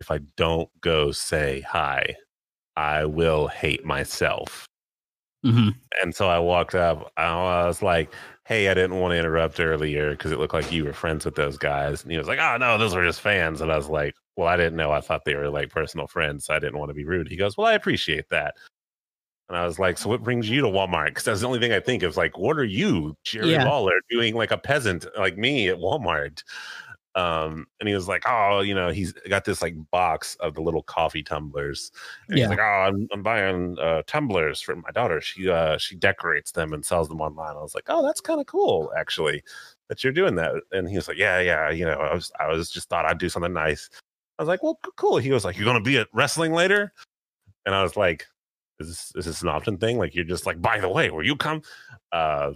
[0.00, 2.16] if I don't go say hi,
[2.76, 4.66] I will hate myself.
[5.44, 5.74] Mhm.
[6.02, 7.12] And so I walked up.
[7.16, 8.12] I was like,
[8.46, 11.34] "Hey, I didn't want to interrupt earlier because it looked like you were friends with
[11.36, 13.88] those guys." And he was like, "Oh no, those were just fans." And I was
[13.88, 14.90] like, "Well, I didn't know.
[14.92, 16.46] I thought they were like personal friends.
[16.46, 18.54] So I didn't want to be rude." He goes, "Well, I appreciate that."
[19.48, 21.72] And I was like, "So what brings you to Walmart?" Because that's the only thing
[21.74, 22.16] I think of.
[22.16, 23.64] Like, what are you, Jerry Yeah.
[23.64, 26.42] Lawler, doing like a peasant like me at Walmart?
[27.16, 30.62] Um, and he was like, "Oh, you know, he's got this like box of the
[30.62, 31.92] little coffee tumblers."
[32.30, 32.44] And Yeah.
[32.44, 35.20] he's like, "Oh, I'm, I'm buying uh, tumblers for my daughter.
[35.20, 38.40] She uh, she decorates them and sells them online." I was like, "Oh, that's kind
[38.40, 39.42] of cool, actually,
[39.88, 42.48] that you're doing that." And he was like, "Yeah, yeah, you know, I was I
[42.48, 43.88] was just thought I'd do something nice."
[44.38, 46.92] I was like, "Well, cool." He was like, "You're gonna be at wrestling later,"
[47.66, 48.26] and I was like,
[48.80, 49.98] "Is this is this an often thing?
[49.98, 51.62] Like, you're just like, by the way, will you come?"
[52.12, 52.52] Uh,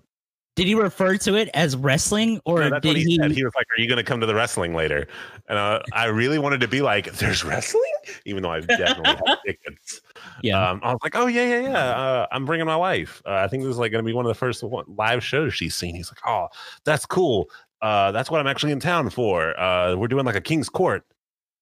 [0.58, 3.16] Did he refer to it as wrestling, or No, did what he, he?
[3.16, 3.30] said.
[3.30, 5.06] He was like, "Are you going to come to the wrestling later?"
[5.48, 7.92] And uh, I really wanted to be like, "There's wrestling,"
[8.24, 10.00] even though I definitely have tickets.
[10.42, 11.78] Yeah, Um, I was like, "Oh yeah, yeah, yeah.
[11.78, 13.22] Uh, I'm bringing my wife.
[13.24, 15.22] Uh, I think this is like going to be one of the first one, live
[15.22, 16.48] shows she's seen." He's like, "Oh,
[16.84, 17.48] that's cool.
[17.80, 19.58] Uh, that's what I'm actually in town for.
[19.60, 21.04] Uh, we're doing like a King's Court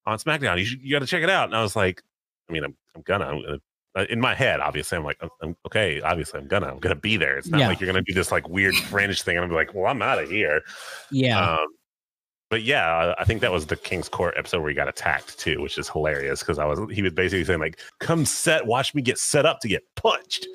[0.06, 0.58] on SmackDown.
[0.58, 2.02] You should, you got to check it out." And I was like,
[2.48, 3.58] "I mean, I'm, I'm gonna." I'm gonna
[4.04, 7.38] in my head, obviously, I'm like, I'm, okay, obviously, I'm gonna, I'm gonna be there.
[7.38, 7.68] It's not Yeah.
[7.68, 10.18] like you're gonna do this like weird fringe thing, and I'm like, well, I'm out
[10.22, 10.62] of here.
[11.10, 11.54] yeah.
[11.58, 11.66] Um,
[12.48, 15.60] but yeah, I think that was the King's Court episode where he got attacked too,
[15.60, 19.02] which is hilarious because I was he was basically saying like, "Come set, watch me
[19.02, 20.46] get set up to get punched."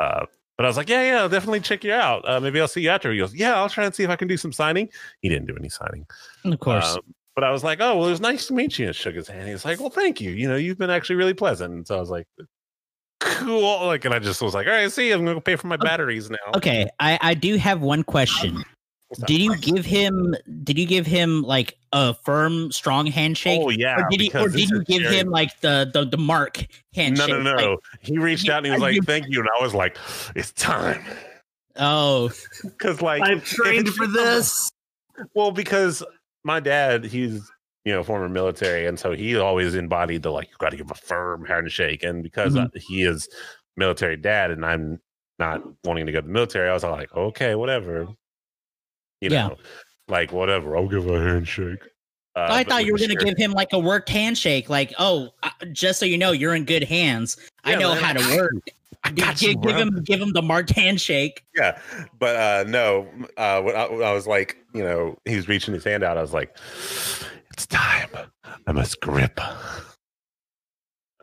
[0.00, 2.28] Uh, but I was like, "Yeah, yeah, I'll definitely check you out.
[2.28, 4.16] Uh, maybe I'll see you after." He goes, "Yeah, I'll try and see if I
[4.16, 4.88] can do some signing."
[5.20, 6.06] He didn't do any signing,
[6.44, 6.96] of course.
[6.96, 7.02] Um,
[7.36, 9.28] but I was like, "Oh, well, it was nice to meet you." And shook his
[9.28, 9.48] hand.
[9.48, 10.32] He's like, "Well, thank you.
[10.32, 12.26] You know, you've been actually really pleasant." And so I was like,
[13.20, 15.66] "Cool." Like, and I just was like, "All right, see, I'm gonna go pay for
[15.66, 18.64] my batteries now." okay, I I do have one question.
[19.26, 20.36] Did you give him?
[20.64, 23.60] Did you give him like a firm, strong handshake?
[23.62, 24.30] Oh yeah, or did you?
[24.38, 26.64] Or did you give Jerry him like the the, the mark No,
[27.02, 27.28] handshake?
[27.30, 27.70] no, no.
[27.70, 29.74] Like, he reached you- out and he was like, you- "Thank you," and I was
[29.74, 29.96] like,
[30.36, 31.02] "It's time,"
[31.76, 32.30] oh,
[32.62, 34.70] because like I've trained for this.
[35.32, 36.02] Well, because
[36.44, 37.50] my dad, he's
[37.88, 40.90] you know former military, and so he always embodied the like you got to give
[40.90, 42.66] a firm handshake, and because Mhm.
[42.66, 43.26] uh, he is
[43.78, 45.00] military dad, and I'm
[45.38, 48.08] not wanting to go to the military, I was like, okay, whatever,
[49.22, 49.48] you Yeah.
[49.48, 49.56] know,
[50.08, 51.82] like whatever, I'll give a handshake.
[52.36, 54.68] Uh, I thought you were going to give him like a worked handshake.
[54.68, 57.36] Like, oh, uh, just so you know, you're in good hands.
[57.64, 58.04] I know man.
[58.04, 58.52] how to work.
[59.04, 61.44] I Give, got you, give him, give him the marked handshake.
[61.54, 61.80] yeah
[62.18, 65.72] but uh no uh when I, when I was like you know he was reaching
[65.72, 66.56] his hand out i was like
[67.58, 68.08] it's time
[68.68, 69.40] i must grip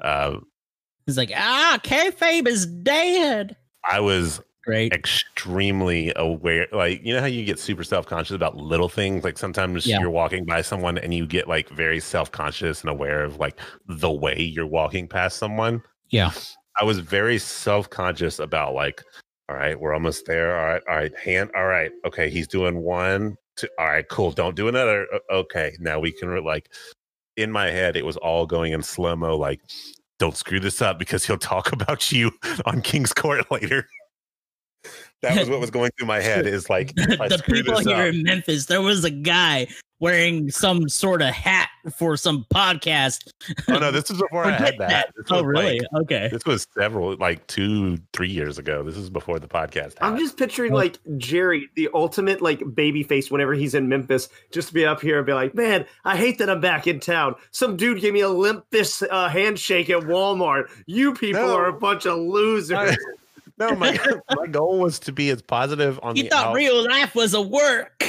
[0.01, 0.35] uh
[1.05, 3.55] He's like, ah, kayfabe is dead.
[3.89, 4.91] i was Great.
[4.91, 9.85] extremely aware like you know how you get super self-conscious about little things like sometimes
[9.87, 10.01] Yeah.
[10.01, 14.11] you're walking by someone and you get like very self-conscious and aware of like the
[14.11, 16.31] way you're walking past someone Yeah.
[16.81, 19.01] i was very self-conscious about like
[19.47, 22.81] all right we're almost there all right all right hand all right okay he's doing
[22.81, 26.69] one two, all right cool don't do another okay now we can like
[27.37, 29.61] in my head it was all going in slow-mo like
[30.19, 32.31] don't screw this up because he'll talk about you
[32.65, 33.87] on king's court later.
[35.21, 38.23] That was what was going through my head is like the people here up, in
[38.23, 39.67] Memphis, there was a guy
[39.99, 43.31] wearing some sort of hat for some podcast.
[43.69, 45.79] oh no this is before i had Forget that, Oh, was, really?
[45.79, 46.29] like- okay.
[46.31, 50.37] this was several like two three years ago this is before the podcast I'm just
[50.37, 54.73] picturing Well- like Jerry, the ultimate like baby face whenever he's in Memphis, just to
[54.73, 57.35] be up here and be like, "Man, I hate that I'm back in town.
[57.51, 60.69] Some dude gave me a limp fist uh, handshake at Walmart.
[60.85, 61.55] You people No.
[61.55, 62.97] are a bunch of losers."
[63.57, 63.97] No, my
[64.35, 66.55] my goal was to be as positive on the You the thought out.
[66.55, 68.03] real life was a work.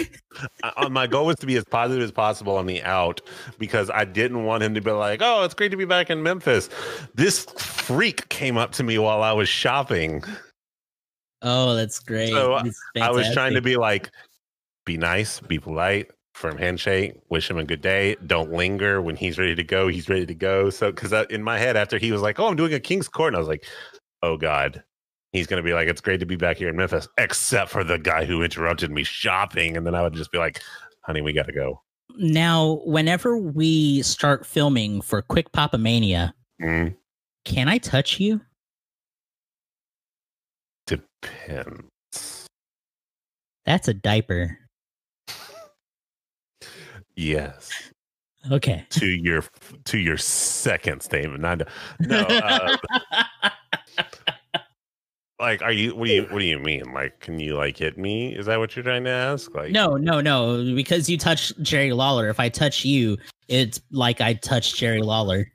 [0.63, 3.21] uh, my goal was to be as positive as possible on the out
[3.59, 6.23] because I didn't want him to be like, "Oh, it's great to be back in
[6.23, 6.69] Memphis."
[7.15, 10.23] This freak came up to me while I was shopping.
[11.43, 12.31] Oh, that's great.
[12.31, 14.11] So, That's I was trying to be like,
[14.85, 18.17] be nice, be polite, firm handshake, wish him a good day.
[18.27, 19.87] Don't linger when he's ready to go.
[19.87, 20.71] He's ready to go.
[20.71, 23.29] So, because in my head, after he was like, "Oh, I'm doing a King's Court,"
[23.29, 23.65] and I was like,
[24.23, 24.83] "Oh God."
[25.33, 27.99] He's gonna be like, it's great to be back here in Memphis, except for the
[27.99, 30.63] guy who interrupted me shopping, and then I would just be like,
[31.03, 31.83] "Honey, we gotta go."
[32.17, 36.97] Now, whenever we start filming for Quick Papa Mania, Mm,
[37.45, 38.41] can I touch you?
[40.87, 42.47] depends.
[43.67, 44.59] That's a diaper.
[47.17, 47.71] Yes,
[48.51, 48.87] Okay.
[48.91, 49.43] to your
[49.87, 51.41] to your second statement.
[51.41, 51.63] Not
[52.01, 52.21] no.
[52.23, 52.77] Uh,
[55.41, 55.95] like, are you?
[55.95, 56.23] What do you?
[56.25, 56.93] What do you mean?
[56.93, 58.35] Like, can you like hit me?
[58.35, 59.55] Is that what you're trying to ask?
[59.55, 60.75] Like, no, no, no.
[60.75, 62.29] Because you touch Jerry Lawler.
[62.29, 63.17] If I touch you,
[63.49, 65.47] it's like I touched Jerry Lawler.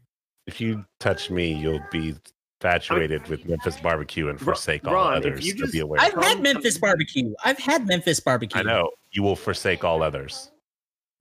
[0.48, 2.16] if you touch me, you'll be
[2.64, 5.46] infatuated with Memphis barbecue and forsake all Ron, if others.
[5.48, 6.00] you to be aware.
[6.00, 7.34] I've had Memphis barbecue.
[7.44, 8.60] I've had Memphis barbecue.
[8.60, 10.52] I know you will forsake all others.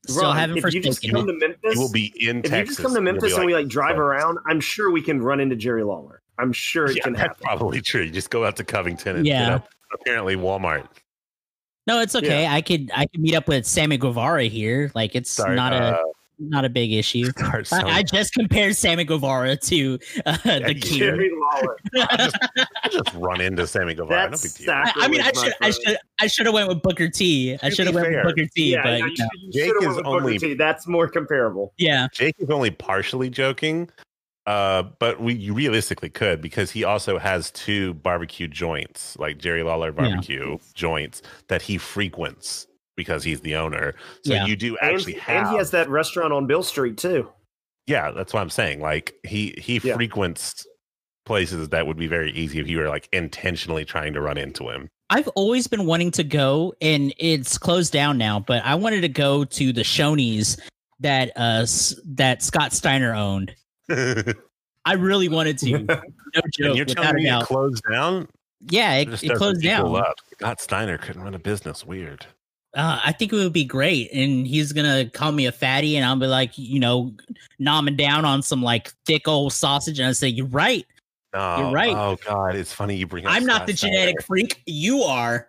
[0.06, 1.32] Still Ron, haven't if you just come it.
[1.32, 2.58] to Memphis, You will be in if Texas.
[2.58, 4.90] you just come to and you'll Memphis and we like drive "Oh, around, I'm sure
[4.90, 6.19] we can run into Jerry Lawler.
[6.40, 7.42] I'm sure it Yeah, can that's happen.
[7.42, 8.02] probably true.
[8.02, 9.56] You just go out to Covington and Yeah.
[9.56, 10.86] up apparently Walmart.
[11.86, 12.46] No, it's okay.
[12.46, 14.90] I could I could meet up with Sammy Guevara here.
[14.94, 16.04] Like it's Start, not uh, a
[16.42, 17.30] not a big issue.
[17.38, 20.98] I, I just compared Sammy Guevara to uh, the you King.
[20.98, 21.76] Jerry Lawler.
[22.10, 24.24] I'll just run into Sammy Guevara.
[24.24, 24.74] No That's big deal.
[24.74, 27.54] I, I mean, I should, I should, I should have went with Booker T.
[27.62, 28.72] I To should have went fair, with Booker T.
[28.72, 30.54] Yeah, but no, you you, Jake is went with Booker only- T.
[30.54, 31.74] That's more comparable.
[31.76, 33.90] yeah, Jake is only partially joking
[34.46, 39.62] Uh, but we you realistically could because he also has two barbecue joints, like Jerry
[39.62, 43.94] Lawler barbecue joints that he frequents because he's the owner.
[44.24, 44.46] So Yeah.
[44.46, 47.28] you do And, actually and have and he has that restaurant on Beale Street too.
[47.86, 48.80] Yeah, that's what I'm saying.
[48.80, 49.94] Like he he Yeah.
[49.94, 50.66] frequents
[51.26, 54.68] places that would be very easy if you were like intentionally trying to run into
[54.70, 54.88] him.
[55.10, 58.40] I've always been wanting to go, and it's closed down now.
[58.40, 60.56] But I wanted to go to the Shoney's
[61.00, 61.66] that uh
[62.06, 63.54] that Scott Steiner owned.
[64.84, 66.02] I really wanted to.
[66.32, 68.28] No joke, you're telling me it closed down?
[68.68, 69.96] Yeah, it, it closed down.
[69.96, 70.14] Up.
[70.34, 71.84] Scott Steiner couldn't run a business.
[71.84, 72.24] Weird.
[72.76, 76.06] Uh, I think it would be great, and he's gonna call me a fatty, and
[76.06, 77.12] I'll be like, you know,
[77.60, 80.86] nomming down on some like thick old sausage, and I say, "You're right.
[81.34, 81.96] No, You're right.
[81.96, 83.26] Oh God, it's funny you bring.
[83.26, 83.96] Up I'm not the Steiner.
[83.96, 84.62] genetic freak.
[84.66, 85.48] You are."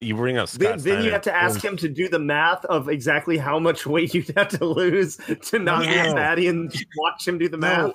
[0.00, 2.64] You bring up Scott Then, then you have to ask him to do the math
[2.66, 6.06] of exactly how much weight you'd have to lose to not be Yeah.
[6.10, 7.88] a fatty and watch him do the math.
[7.88, 7.94] No.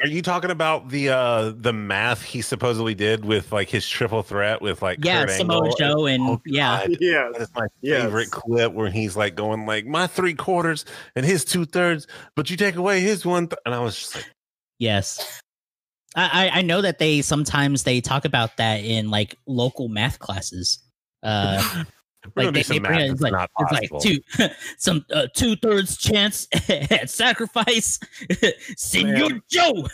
[0.00, 4.22] Are you talking about the uh the math he supposedly did with like his triple
[4.22, 5.76] threat with like Yeah, Kurt Samoa Angle?
[5.76, 7.28] Joe, and Oh, yeah, Yeah.
[7.32, 8.02] That is my Yes.
[8.02, 12.50] favorite clip where he's like going like my three quarters and his two thirds, but
[12.50, 13.58] you take away his one, th-.
[13.66, 14.26] and I was just like,
[14.78, 15.40] yes.
[16.16, 20.18] I, I I know that they sometimes they talk about that in like local math
[20.18, 20.80] classes.
[21.24, 21.84] Uh,
[22.36, 24.20] like they, they bring it, it's like not it's like two
[24.78, 27.98] some uh, two thirds chance at sacrifice,
[28.76, 29.42] Senor Man.
[29.48, 29.88] Joe.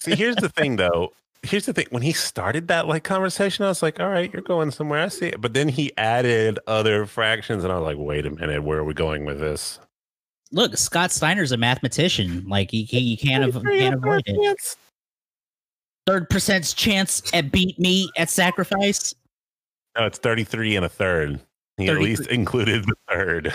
[0.00, 1.12] See, here's the thing though.
[1.42, 1.86] Here's the thing.
[1.90, 5.00] When he started that like conversation, I was like, all right, you're going somewhere.
[5.00, 5.40] I see it.
[5.40, 8.84] But then he added other fractions, and I was like, wait a minute, where are
[8.84, 9.78] we going with this?
[10.50, 12.44] Look, Scott Steiner's a mathematician.
[12.48, 14.76] Like he, he you can't av- can't avoid it.
[16.06, 19.14] Third percent's chance at beat me at sacrifice.
[19.98, 21.40] No, it's 33 and a third.
[21.76, 23.52] He at least included the third.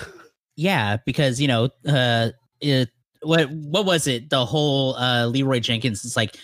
[0.56, 2.30] Yeah, because you know, uh,
[2.62, 2.90] it,
[3.22, 4.30] what what was it?
[4.30, 6.36] The whole uh Leeroy Jenkins is like,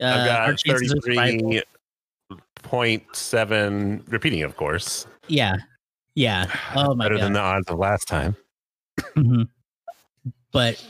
[0.00, 1.60] uh, I've got chances of survival-
[2.64, 5.06] 33.7 repeating, of course.
[5.28, 5.56] Yeah,
[6.14, 6.46] yeah.
[6.76, 7.24] Oh my Better god.
[7.24, 8.36] than the odds of last time.
[9.16, 9.48] Mhm.
[10.52, 10.82] But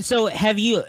[0.00, 0.82] so have you?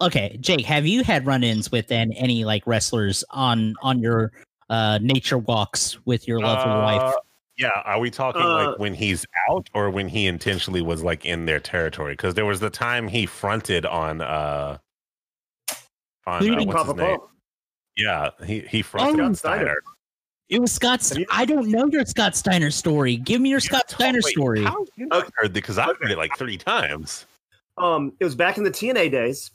[0.00, 4.32] Okay, Jake, have you had run-ins with an, any like wrestlers on on your
[4.70, 7.02] uh nature walks with your lovely wife?
[7.02, 7.12] Uh,
[7.56, 11.24] Yeah, are we talking Uh, like when he's out or when he intentionally was like
[11.24, 12.14] in their territory?
[12.14, 14.78] Because there was the time he fronted on uh
[16.26, 17.18] on uh, what's his name?
[17.96, 19.62] Yeah, he he fronted Oh, on Steiner.
[19.64, 19.82] Steiner.
[20.48, 21.02] It was Scott.
[21.02, 23.16] St- I don't know your Scott Steiner story.
[23.16, 24.62] Give me your Scott Steiner Wait, story.
[24.62, 27.26] How you not heard because I've heard it like three times.
[27.78, 29.50] Um, it was back in the TNA days,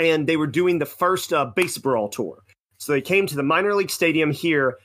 [0.00, 2.42] and they were doing the first uh, base brawl tour.
[2.78, 4.78] So they came to the minor league stadium here,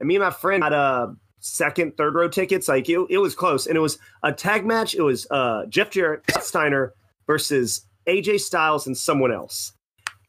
[0.00, 2.68] and me and my friend had a second, third row tickets.
[2.68, 4.94] Like it, it was close, and it was a tag match.
[4.94, 6.92] It was uh, Jeff Jarrett, Steiner
[7.26, 9.72] versus AJ Styles and someone else.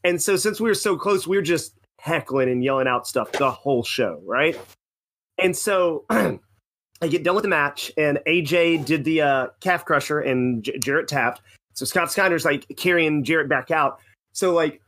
[0.04, 3.32] And so since we were so close, we were just heckling and yelling out stuff
[3.32, 4.60] the whole show, right?
[5.39, 10.19] And so I get done with the match, and AJ did the uh, calf crusher,
[10.19, 11.41] and J- Jarrett tapped.
[11.74, 14.00] So Scott Steiner's like carrying Jarrett back out.
[14.32, 14.82] So like,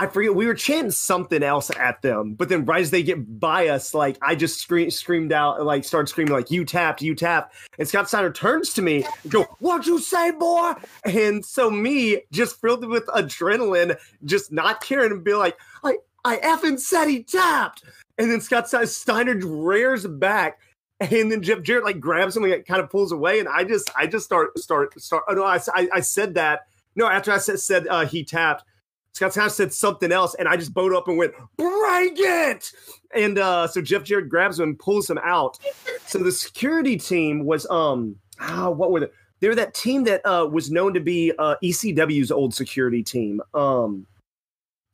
[0.00, 3.38] I forget we were chanting something else at them, but then right as they get
[3.38, 7.14] by us, like I just scream, screamed out, like started screaming like "You tapped, you
[7.14, 10.72] tapped," and Scott Steiner turns to me and go, "What'd you say, boy?"
[11.04, 16.38] And so me, just filled with adrenaline, just not caring, and be like, "I I
[16.38, 17.84] effing said he tapped,"
[18.16, 20.60] and then Scott Steiner rears back
[20.98, 23.64] and then Jeff Jarrett like grabs him and like, kind of pulls away, and I
[23.64, 25.24] just I just start start start.
[25.28, 26.60] Oh no, I I, I said that.
[26.96, 28.64] No, after I said said uh, he tapped,
[29.12, 32.70] Scott Steiner said something else, and I just bowed up and went break it.
[33.14, 35.58] And uh, so Jeff Jarrett grabs him and pulls him out.
[36.06, 39.08] So the security team was um ah, what were they?
[39.40, 43.40] They were that team that uh, was known to be uh, ECW's old security team.
[43.54, 44.06] Um,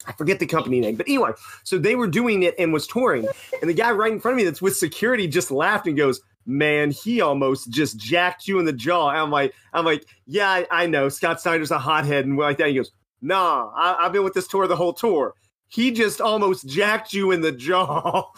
[0.06, 1.32] I forget the company name, but anyway,
[1.64, 3.26] so they were doing it and was touring.
[3.60, 6.20] And the guy right in front of me that's with security just laughed and goes,
[6.48, 9.08] Man, he almost just jacked you in the jaw.
[9.08, 11.08] And I'm like, I'm like, yeah, I, I know.
[11.08, 12.68] Scott Steiner's a hothead and like that.
[12.68, 12.92] He goes,
[13.26, 15.34] Nah, I, I've been with this tour the whole tour.
[15.66, 18.30] He just almost jacked you in the jaw.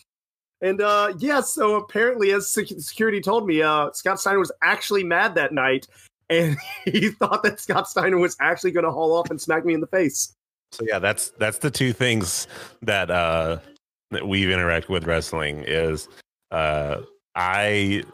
[0.60, 5.02] and uh yeah, so apparently, as sec- security told me, uh Scott Steiner was actually
[5.02, 5.88] mad that night,
[6.30, 9.74] and he thought that Scott Steiner was actually going to haul off and smack me
[9.74, 10.36] in the face.
[10.70, 12.46] So yeah, that's that's the two things
[12.82, 13.58] that uh
[14.12, 16.08] that we've interacted with wrestling is
[16.52, 17.00] uh
[17.34, 18.04] I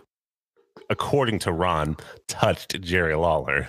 [0.89, 1.99] according to Ron
[2.29, 3.69] touched Jerry Lawler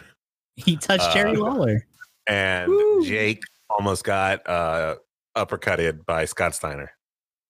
[0.55, 1.85] He touched Jerry Uh, Lawler.
[2.27, 3.05] And Woo.
[3.05, 4.95] Jake almost got uh
[5.35, 6.91] uppercutted by Scott Steiner.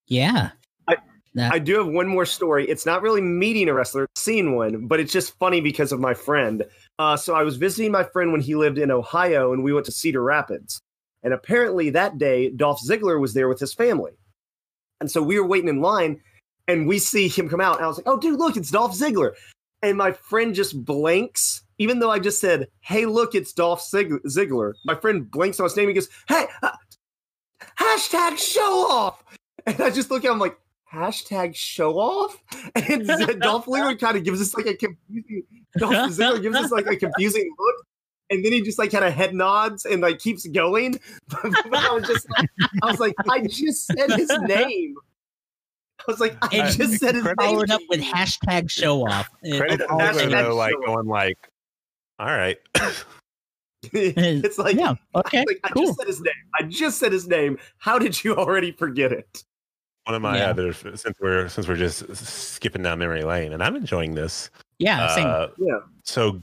[0.08, 0.52] Yeah.
[0.88, 0.98] I-
[1.36, 2.68] That- I do have one more story.
[2.68, 6.14] It's not really meeting a wrestler, seeing one, but it's just funny because of my
[6.14, 6.64] friend.
[6.98, 9.86] Uh, so I was visiting my friend when he lived in Ohio, and we went
[9.88, 10.80] to Cedar Rapids.
[11.24, 14.14] And apparently that day, Dolph Ziggler was there with his family.
[15.02, 16.22] And so we were waiting in line,
[16.68, 17.76] and we see him come out.
[17.78, 19.34] And I was like, "Oh, dude, look, it's Dolph Ziggler!"
[19.82, 24.24] And my friend just blanks, even though I just said, "Hey, look, it's Dolph Zig-
[24.28, 25.88] Ziggler." My friend blinks on his name.
[25.90, 26.72] He goes, "Hey, uh,
[27.80, 29.24] hashtag show off!"
[29.66, 30.58] And I just look at him like,
[30.94, 32.38] hashtag show off.
[32.76, 33.08] And
[33.42, 35.44] Dolph Ziggler kind of gives us like a confusing
[35.78, 37.76] Dolph Ziggler gives us like a confusing look.
[38.30, 41.00] And then he just like kind of head nods and like keeps going.
[41.30, 42.50] but I was just like,
[42.84, 44.96] I was like, I just said his name.
[46.00, 47.36] I was like, I And just said his name.
[47.40, 49.30] Followed up with hashtag show off.
[49.42, 50.32] Credit to Of all Hashtag Ziggler, things.
[50.32, 51.38] though, like going like,
[52.20, 52.58] all right.
[53.94, 54.96] it's like, yeah.
[55.16, 55.44] Okay.
[55.48, 55.86] like I cool.
[55.88, 56.34] just said his name.
[56.60, 57.58] I just said his name.
[57.78, 59.44] How did you already forget it?
[60.06, 60.50] One of my Yeah.
[60.50, 64.50] other since we're since we're just skipping down memory lane, and I'm enjoying this.
[64.80, 65.14] Yeah.
[65.16, 65.28] Same.
[65.28, 65.80] Uh, Yeah.
[66.04, 66.42] so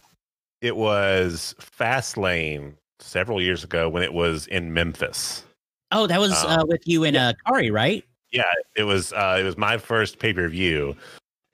[0.60, 5.44] it was Fast Lane several years ago when it was in Memphis.
[5.90, 8.04] oh, that was uh, uh, with you and uh, Kari, right?
[8.30, 8.44] Yeah,
[8.76, 10.96] it was uh it was my first pay per view,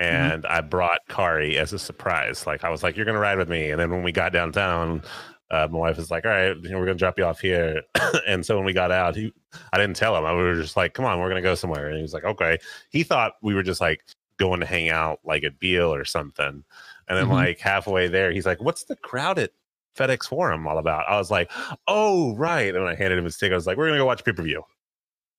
[0.00, 0.32] Mm-hmm.
[0.32, 2.46] and I brought Kari as a surprise.
[2.46, 5.02] Like I was like, "You're gonna ride with me," and then when we got downtown,
[5.50, 7.82] uh, my wife was like, "All right, you know, we're gonna drop you off here."
[8.26, 9.32] and so when we got out, he
[9.72, 10.24] I didn't tell him.
[10.24, 12.24] I we were just like, "Come on, we're gonna go somewhere," and he was like,
[12.24, 12.58] "Okay."
[12.90, 14.04] He thought we were just like
[14.38, 16.62] going to hang out like at Beale or something,
[17.08, 17.32] and then Mhm.
[17.32, 19.50] like halfway there, he's like, "What's the crowd at?"
[19.96, 21.08] FedEx Forum all about.
[21.08, 21.50] I was like,
[21.88, 24.06] "Oh, right." And when I handed him his ticket, I was like, "We're gonna go
[24.06, 24.62] watch pay per view."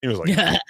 [0.02, 0.28] He was like,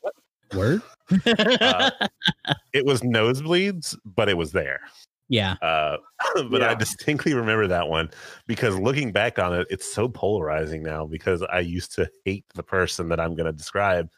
[0.00, 0.14] "What?"
[0.54, 0.82] Word.
[1.26, 1.90] Uh,
[2.72, 4.80] it was nosebleeds, but it was there.
[5.28, 5.54] yeah.
[5.62, 5.96] Uh,
[6.50, 8.10] but I distinctly remember that one
[8.46, 12.62] because looking back on it, it's so polarizing now because I used to hate the
[12.62, 14.08] person that I'm going to describe.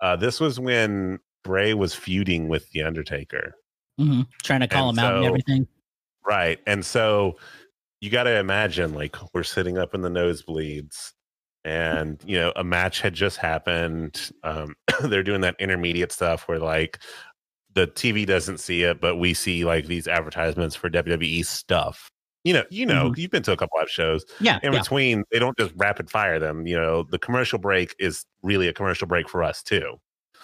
[0.00, 3.54] Uh, this was when Bray was feuding with The Undertaker.
[3.98, 5.66] hmm Trying to call And him out and everything.
[6.26, 6.58] Right.
[6.66, 7.38] And so
[8.00, 11.12] you got to imagine like we're sitting up in the nosebleeds
[11.64, 14.32] and, you know, a match had just happened.
[14.42, 16.98] Um, they're doing that intermediate stuff where like
[17.74, 22.10] the TV doesn't see it, but we see like these advertisements for WWE stuff.
[22.44, 24.24] You know, you know, you've been to a couple of shows.
[24.40, 24.58] Yeah.
[24.62, 24.78] In yeah.
[24.78, 26.66] between, they don't just rapid fire them.
[26.66, 30.00] You know, the commercial break is really a commercial break for us too.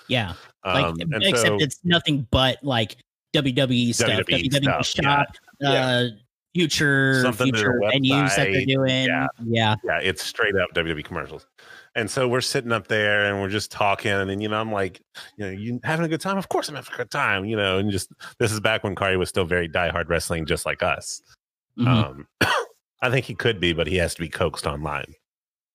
[0.08, 0.34] Yeah.
[0.64, 2.96] Like, Um, and except so, it's nothing but like
[3.34, 5.26] WWE stuff, WWE WWE, stuff, shop,
[5.64, 6.08] uh,
[6.56, 9.06] future Something future venues that they're doing.
[9.06, 9.26] yeah.
[9.44, 9.74] yeah.
[9.84, 11.46] yeah, it's straight up WWE commercials.
[11.94, 15.00] And so we're sitting up there and we're just talking, and you know, I'm like,
[15.38, 16.36] you know, you having a good time?
[16.36, 17.78] Of course I'm having a good time, you know.
[17.78, 21.22] And just this is back when Kari was still very diehard wrestling, just like us.
[21.78, 21.86] Mhm.
[21.86, 22.26] Um,
[23.02, 25.12] I think he could be, but he has to be coaxed online.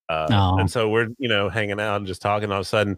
[0.10, 0.58] Uh, Oh.
[0.60, 2.98] And so we're you know hanging out and just talking all of a sudden,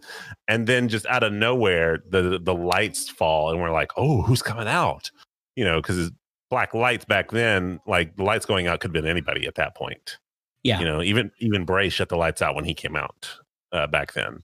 [0.50, 4.42] and then just out of nowhere the the lights fall, and we're like, oh, who's
[4.42, 5.12] coming out?
[5.56, 6.12] You know, because
[6.54, 9.76] black lights back then, like the lights going out could have been anybody at that
[9.76, 10.20] point.
[10.62, 10.78] Yeah.
[10.78, 13.28] You know, even even Bray shut the lights out when he came out
[13.72, 14.44] uh, back then.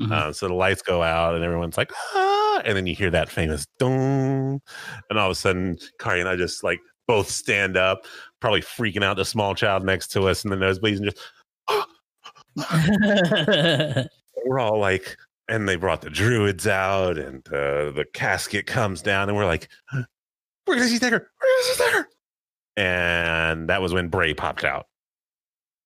[0.00, 0.10] Mhm.
[0.10, 3.28] Uh, so the lights go out and everyone's like, ah, and then you hear that
[3.28, 4.62] famous dong,
[5.10, 8.06] and all of a sudden, Kari and I just like both stand up,
[8.40, 11.18] probably freaking out the small child next to us in the nosebleeds, and just
[14.46, 15.14] we're all like,
[15.46, 19.68] and they brought the druids out, and uh, the casket comes down, and we're like,
[20.66, 22.08] we're gonna see Taker, we're gonna see Taker,
[22.76, 24.86] and that was when Bray popped out,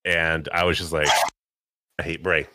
[0.04, 1.08] and I was just like,
[1.98, 2.46] I hate Bray.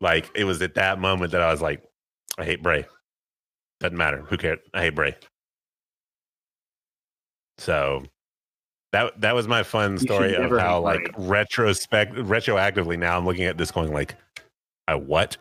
[0.00, 1.82] Like it was at that moment that I was like,
[2.38, 2.86] I hate Bray.
[3.80, 4.22] Doesn't matter.
[4.28, 4.58] Who cares?
[4.74, 5.16] I hate Bray.
[7.58, 8.02] So
[8.92, 13.58] that that was my fun story of how like retrospect retroactively now I'm looking at
[13.58, 14.16] this going like,
[14.88, 15.36] I what?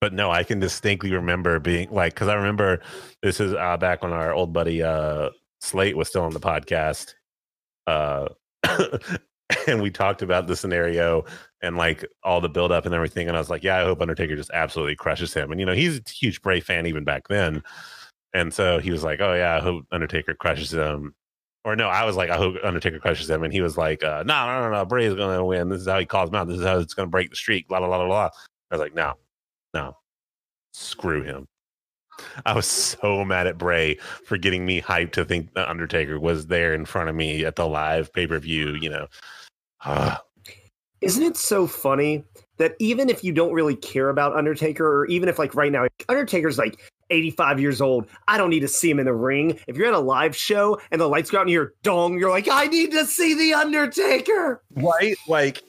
[0.00, 2.80] But no, I can distinctly remember being like because I remember
[3.22, 5.30] this is uh, back when our old buddy uh,
[5.60, 7.14] Slate was still on the podcast.
[7.86, 8.28] Uh,
[9.66, 11.24] and we talked about the scenario
[11.62, 13.28] and like all the build up and everything.
[13.28, 15.50] And I was like, yeah, I hope Undertaker just absolutely crushes him.
[15.50, 17.62] And you know, he's a huge Bray fan even back then.
[18.34, 21.14] And so he was like, oh yeah, I hope Undertaker crushes him.
[21.64, 23.42] Or no, I was like, I hope Undertaker crushes him.
[23.42, 25.68] And he was like, uh, no, no, no, no, Bray is to win.
[25.68, 26.46] This is how he calls him out.
[26.46, 27.66] This is how it's to break the streak.
[27.66, 28.30] Blah, blah, blah, blah.
[28.70, 29.14] I was like, no,
[29.76, 29.96] no,
[30.72, 31.46] screw him.
[32.46, 36.46] I was so mad at Bray for getting me hyped to think the Undertaker was
[36.46, 38.74] there in front of me at the live pay per view.
[38.80, 39.06] You know,
[39.84, 40.22] Ah,
[41.02, 42.24] Isn't it so funny
[42.56, 45.86] that even if you don't really care about Undertaker, or even if like right now
[46.08, 49.58] Undertaker's like 85 years old, I don't need to see him in the ring.
[49.66, 52.30] If you're at a live show and the lights go out and you're dong, you're
[52.30, 54.62] like, I need to see the Undertaker.
[54.74, 55.16] right?
[55.28, 55.62] Like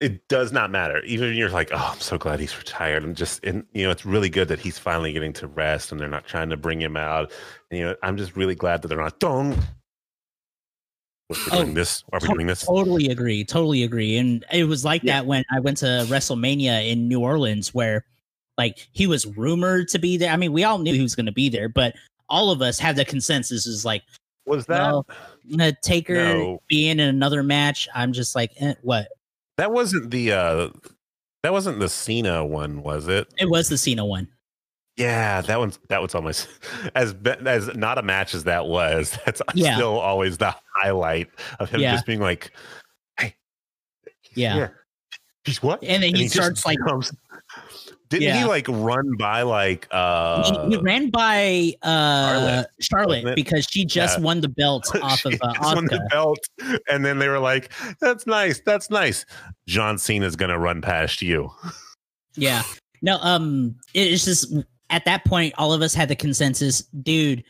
[0.00, 1.02] it does not matter.
[1.04, 3.02] Even you're like, oh, I'm so glad he's retired.
[3.02, 6.00] I'm just, and you know, it's really good that he's finally getting to rest and
[6.00, 7.32] they're not trying to bring him out.
[7.70, 9.18] And, you know, I'm just really glad that they're not.
[9.20, 9.56] Don't.
[11.28, 12.04] We're Oh, doing this.
[12.12, 12.64] Are we to- doing this?
[12.64, 13.44] Totally agree.
[13.44, 14.16] Totally agree.
[14.16, 15.14] And it was like Yeah.
[15.20, 18.04] that when I went to WrestleMania in New Orleans, where
[18.58, 20.30] like he was rumored to be there.
[20.32, 21.94] I mean, we all knew he was going to be there, but
[22.28, 24.02] all of us had the consensus is like,
[24.46, 25.06] Was that well,
[25.82, 26.62] Taker No.
[26.68, 27.88] being in another match.
[27.94, 29.08] I'm just like, eh, what?
[29.58, 30.68] That wasn't the uh
[31.42, 33.32] that wasn't the Cena one, was it?
[33.38, 34.28] It was the Cena one.
[34.96, 36.48] Yeah, that one's that was almost
[36.94, 39.16] as as not a match as that was.
[39.26, 39.74] That's Yeah.
[39.76, 41.28] still always the highlight
[41.60, 41.92] of him Yeah.
[41.92, 42.50] just being like,
[43.18, 43.34] "Hey,
[44.34, 44.68] Yeah.
[45.44, 47.12] he's what?" And then he, just starts like comes-
[48.08, 51.88] Didn't he like run by like uh he, he ran by uh
[52.20, 54.24] Charlotte, Charlotte, because she just Yeah.
[54.24, 56.38] won the belt off of uh, won the belt,
[56.88, 59.24] and then they were like, "That's nice, that's nice."
[59.66, 61.50] John Cena's gonna run past you.
[62.36, 62.62] Yeah.
[63.02, 64.54] No, um, it's just
[64.90, 67.42] at that point, all of us had the consensus, dude,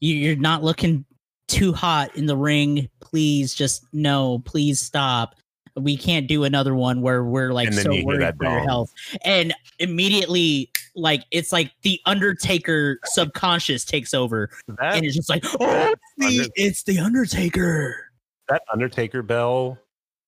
[0.00, 1.04] you're not looking
[1.48, 2.88] too hot in the ring.
[3.00, 5.34] Please, just no, please stop.
[5.76, 8.92] We can't do another one where we're like so worried for your health.
[9.24, 15.44] And immediately, like it's like the Undertaker subconscious takes over, That and it's just like,
[15.60, 18.10] oh, it's the, it's the Undertaker.
[18.48, 19.78] that Undertaker bell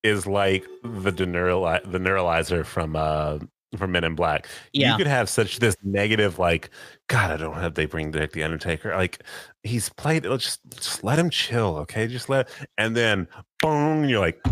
[0.03, 3.39] is like the deneurali- the neuralizer from uh
[3.77, 4.47] from Men in Black.
[4.73, 6.69] Yeah, You could have such this negative like,
[7.07, 8.95] God, I don't have they bring back the Undertaker.
[8.95, 9.23] Like
[9.63, 10.25] he's played.
[10.25, 12.07] Let's just just let him chill, okay?
[12.07, 12.49] Just let.
[12.77, 13.27] And then
[13.61, 14.43] boom, you're like,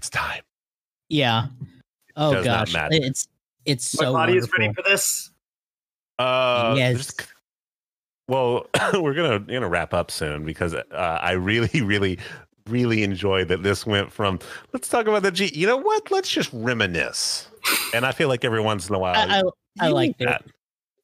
[0.00, 0.42] it's time.
[1.10, 1.48] yeah.
[2.16, 2.88] Oh does gosh, matter.
[2.92, 3.28] it's
[3.66, 4.58] it's My so body is wonderful.
[4.58, 5.30] ready for this.
[6.18, 6.96] Uh, Yes.
[6.96, 7.26] just-
[8.28, 12.18] well, we're gonna we're gonna wrap up soon because uh, I really, really,
[12.68, 14.38] really enjoyed that this went from
[14.72, 15.50] let's talk about the G.
[15.54, 16.10] You know what?
[16.10, 17.48] Let's just reminisce.
[17.94, 19.42] And I feel like every once in a while, I, I,
[19.80, 20.42] I you liked need it.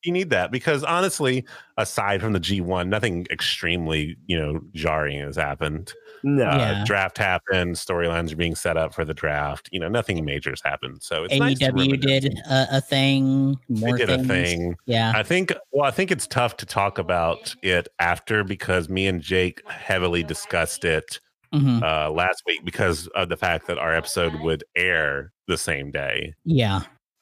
[0.07, 0.11] That.
[0.11, 1.45] You need that because honestly,
[1.77, 5.93] aside from the G1, nothing extremely you know jarring has happened.
[6.23, 6.45] No.
[6.45, 6.85] Uh, Yeah.
[6.85, 9.69] Draft happened, storylines are being set up for the draft.
[9.73, 11.03] You know, nothing major has happened.
[11.03, 11.93] So it's nice to AEW reminisce.
[11.93, 13.57] E did a, a thing.
[13.69, 14.25] They More did things.
[14.25, 14.77] a thing.
[14.87, 15.13] Yeah.
[15.15, 19.21] I think well, I think it's tough to talk about it after because me and
[19.21, 21.21] Jake heavily discussed it
[21.53, 25.91] hmm uh, last week because of the fact that our episode would air the same
[25.93, 26.35] day.
[26.45, 26.81] Yeah.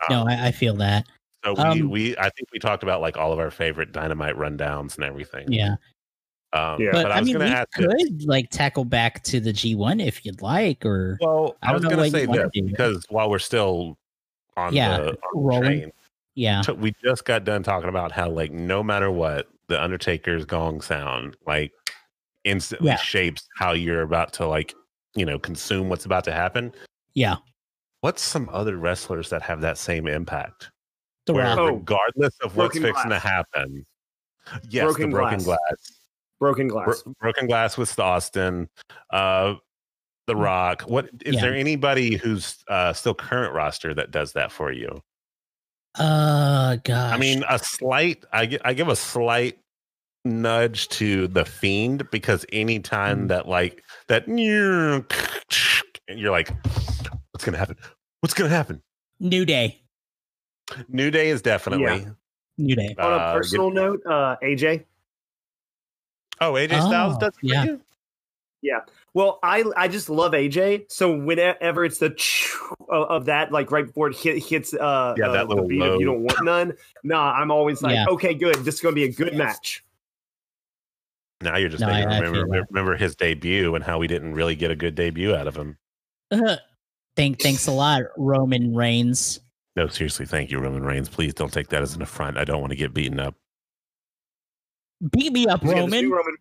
[0.08, 1.04] No, Um, I, I feel that.
[1.44, 4.36] So we, um, we I think we talked about like all of our favorite dynamite
[4.36, 5.50] rundowns and everything.
[5.52, 5.76] Yeah.
[6.52, 6.90] Um, Yeah.
[6.92, 7.70] But, But, I I, was mean, going we to ask.
[7.72, 8.26] could this.
[8.26, 11.98] like tackle back to the G1 if you'd like, or Well, I I, was going
[11.98, 13.98] to say wanna this because while we're still
[14.56, 15.92] on Yeah, the, on the train,
[16.36, 16.62] yeah.
[16.62, 20.80] t- we just got done talking about how like no matter what the undertaker's gong
[20.80, 21.72] sound like
[22.44, 22.96] instantly Yeah.
[22.96, 24.74] shapes how you're about to like
[25.16, 26.72] you know consume what's about to happen
[27.14, 27.36] Yeah.
[28.02, 30.70] what's some other wrestlers that have that same impact The
[31.32, 33.22] where Oh, regardless of what's Broken fixing Glass.
[33.22, 33.86] to happen
[34.68, 35.44] yes Broken the broken Glass.
[35.68, 35.92] glass,
[36.40, 37.02] Broken Bro- glass.
[37.20, 38.68] broken glass with austin
[39.10, 39.54] uh
[40.26, 41.40] the rock what is Yeah.
[41.42, 45.00] there anybody who's uh still current roster that does that for you
[45.96, 47.14] Uh, gosh.
[47.14, 48.24] I mean, a slight.
[48.32, 49.58] I I give a slight
[50.24, 53.28] nudge to the fiend because anytime Mm.
[53.28, 56.50] that like that, and you're like,
[57.30, 57.76] what's gonna happen?
[58.20, 58.82] What's gonna happen?
[59.20, 59.83] New Day.
[60.88, 61.84] New Day is definitely.
[62.02, 62.10] Yeah.
[62.58, 62.94] New Day.
[62.98, 64.84] On a uh, personal note, uh, AJ.
[66.40, 67.80] Oh, AJ Styles Oh, does it for
[68.62, 68.80] yeah.
[69.12, 70.90] Well, I I just love AJ.
[70.90, 72.16] So whenever it's the
[72.88, 75.68] of, of that, like right before it hit, hits, uh, Yeah, uh, that the little
[75.68, 75.98] beat of low.
[75.98, 76.72] you don't want none.
[77.02, 78.06] Nah, I'm always like, Yeah.
[78.08, 78.56] okay, good.
[78.64, 79.84] This is gonna be a good match.
[81.42, 82.66] Now you're just No, making I- I remember, feel that.
[82.70, 85.76] remember his debut and how we didn't really get a good debut out of him.
[87.16, 89.40] Thank, thanks a lot, Roman Reigns.
[89.76, 91.08] No, seriously, thank you, Roman Reigns.
[91.08, 92.38] Please don't take that as an affront.
[92.38, 93.34] I don't want to get beaten up.
[95.10, 96.04] Beat me up, Yeah, Roman.
[96.04, 96.36] new Roman,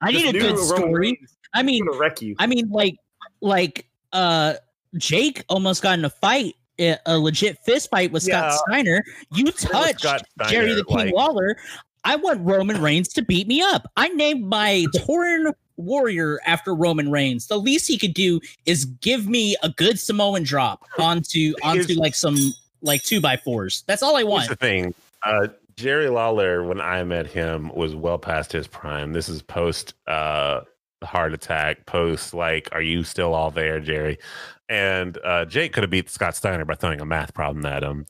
[0.00, 0.92] I need a good Roman story.
[1.12, 2.34] Reigns I mean, wreck you.
[2.38, 2.96] I mean, like,
[3.42, 4.54] like, uh,
[4.96, 9.04] Jake almost got in a fight, a a legit fist fight with Scott Steiner.
[9.34, 11.56] You touched Scott Jerry the King like- Lawler.
[12.04, 13.86] I want Roman Reigns to beat me up.
[13.96, 17.46] I named my torn warrior after Roman Reigns.
[17.46, 21.96] The least he could do is give me a good Samoan drop onto onto Here's-
[21.96, 22.36] like some
[22.82, 23.84] like two by fours.
[23.86, 24.44] That's all I want.
[24.44, 24.94] Here's the thing.
[25.24, 29.12] Uh, Jerry Lawler, when I met him, was well past his prime.
[29.12, 30.60] This is post uh,
[31.02, 34.18] heart attack, post like, are you still all there, Jerry?
[34.68, 38.06] And uh, Jake could have beat Scott Steiner by throwing a math problem at him.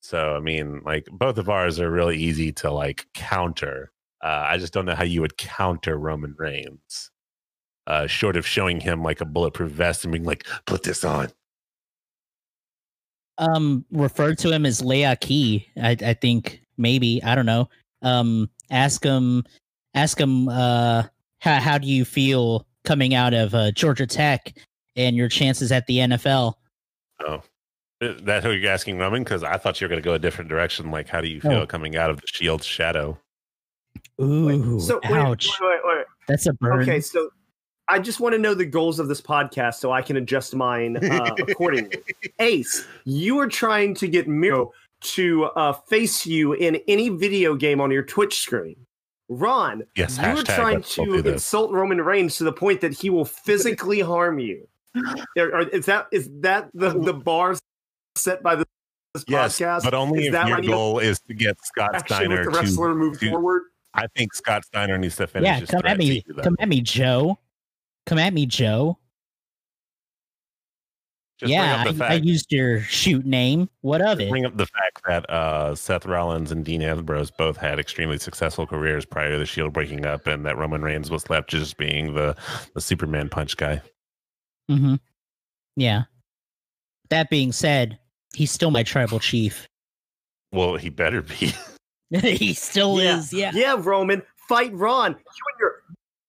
[0.00, 3.90] So I mean, like both of ours are really easy to like counter.
[4.22, 7.10] Uh, I just don't know how you would counter Roman Reigns,
[7.86, 11.30] uh, short of showing him like a bulletproof vest and being like, "Put this on."
[13.38, 15.66] Um refer to him as Leati.
[15.82, 17.68] I, I think maybe I don't know.
[18.02, 19.44] Um, ask him,
[19.94, 20.48] ask him.
[20.48, 21.04] Uh,
[21.40, 24.56] how how do you feel coming out of uh, Georgia Tech
[24.96, 26.54] and your chances at the NFL.
[27.26, 27.42] Oh,
[28.00, 29.24] Is that who you're asking, Roman?
[29.24, 30.90] Because I thought you were going to go a different direction.
[30.90, 31.66] Like, how do you feel Oh.
[31.66, 33.18] coming out of the Shield's shadow?
[34.20, 35.48] Ooh, so wait, ouch!
[35.60, 36.04] wait, wait, wait.
[36.28, 36.82] That's a burn.
[36.82, 37.30] Okay, so
[37.88, 40.96] I just want to know the goals of this podcast so I can adjust mine
[40.96, 41.98] uh, accordingly.
[42.38, 44.72] Ace, you are trying to get Miro
[45.02, 48.76] to uh, face you in any video game on your Twitch screen.
[49.28, 53.24] Ron, Yes, you are trying to insult Roman Reigns to the point that he will
[53.24, 54.66] physically harm you.
[55.38, 57.56] Are- are- Is that is that the, the bar
[58.16, 58.64] set by this
[59.28, 59.84] Yes, podcast?
[59.84, 62.44] but only Is if that your why you goal is to get Scott Steiner with
[62.46, 62.58] the to.
[62.58, 63.62] wrestler move to- forward?
[63.94, 66.80] I think Scott Steiner needs to finish yeah, his come at me, come at me,
[66.80, 67.38] Joe.
[68.06, 68.98] Come at me, Joe.
[71.38, 73.68] Just yeah, bring up the I, I used your shoot name.
[73.80, 74.30] What of it?
[74.30, 78.66] bring up the fact that uh, Seth Rollins and Dean Ambrose both had extremely successful
[78.68, 82.14] careers prior to the Shield breaking up, and that Roman Reigns was left just being
[82.14, 82.36] the
[82.74, 83.82] the Superman punch guy.
[84.70, 84.94] Mm-hmm.
[85.76, 86.04] Yeah.
[87.10, 87.98] That being said,
[88.34, 89.68] he's still my tribal chief.
[90.52, 91.52] Well, he better be.
[92.20, 93.18] he still Yeah.
[93.18, 93.32] is.
[93.32, 93.50] Yeah.
[93.52, 95.10] Yeah, Roman, fight Ron.
[95.10, 95.73] You and your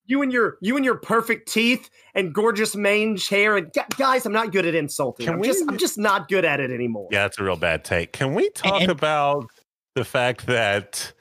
[0.08, 4.34] you and your you and your perfect teeth and gorgeous mange hair and guys, I'm
[4.34, 5.26] not good at insulting.
[5.26, 7.08] Can I'm we- just I'm just not good at it anymore.
[7.12, 8.12] Yeah, that's a real bad take.
[8.14, 9.47] Can we talk and- about
[9.95, 11.14] the fact that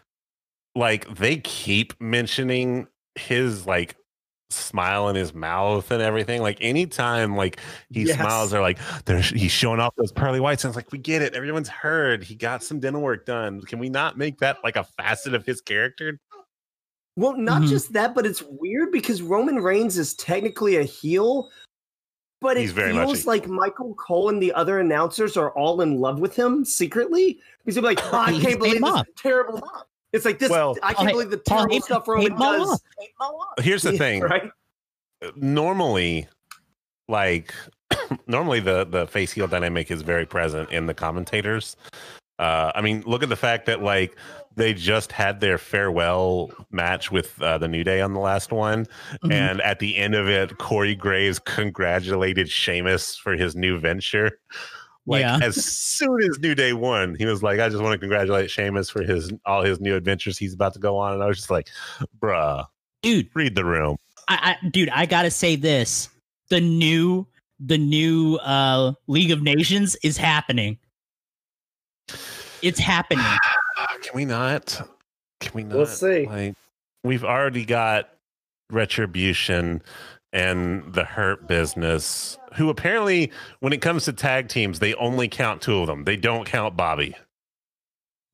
[0.75, 3.97] like they keep mentioning his like
[4.51, 6.43] smile in his mouth and everything?
[6.43, 7.61] Like anytime like
[7.91, 8.17] he Yes.
[8.19, 10.65] smiles, they're like they're he's showing off those pearly whites.
[10.65, 11.35] And it's like we get it.
[11.35, 12.23] Everyone's heard.
[12.25, 13.61] He got some dental work done.
[13.63, 16.21] Can we not make that like a facet of his character?
[17.17, 17.69] Well, not Mhm.
[17.69, 21.51] just that, but it's weird because Roman Reigns is technically a heel,
[22.41, 25.51] but it He's very much feels a- like Michael Cole and the other announcers are
[25.53, 27.41] all in love with him secretly.
[27.59, 29.07] Because they're like, oh, I can't paid believe this off.
[29.17, 29.63] terrible.
[30.13, 30.51] It's like this.
[30.51, 32.83] Well- I can't Ha- believe the terrible Heyman stuff Roman him does.
[33.21, 33.59] off.
[33.59, 34.21] Here's the thing.
[34.23, 34.51] right?
[35.37, 36.29] normally
[37.09, 37.55] like
[38.27, 41.77] normally the the face heel dynamic is very present in the commentators
[42.39, 44.17] uh i mean look at the fact that like
[44.57, 48.87] they just had their farewell match with uh, the new day on the last one
[49.25, 49.33] Mhm.
[49.33, 54.39] and at the end of it corey graves congratulated Sheamus for his new venture
[55.07, 55.39] like Yeah.
[55.43, 58.89] as soon as new day won he was like i just want to congratulate Sheamus
[58.91, 61.51] for his all his new adventures he's about to go on and i was just
[61.51, 61.69] like
[62.21, 62.65] bruh
[63.03, 63.97] Dude, read the room
[64.29, 66.09] I, I dude, I gotta say this.
[66.49, 67.27] The new
[67.61, 70.79] the new uh League of Nations is happening.
[72.63, 73.25] It's happening.
[74.03, 74.89] Can we not?
[75.41, 75.77] Can we not?
[75.77, 76.27] We'll see.
[76.27, 76.55] Like,
[77.03, 78.11] we've already got
[78.71, 79.83] Retribution
[80.33, 83.31] and the Hurt Business, who apparently,
[83.61, 86.05] when it comes to tag teams, they only count two of them.
[86.05, 87.15] They don't count Bobby.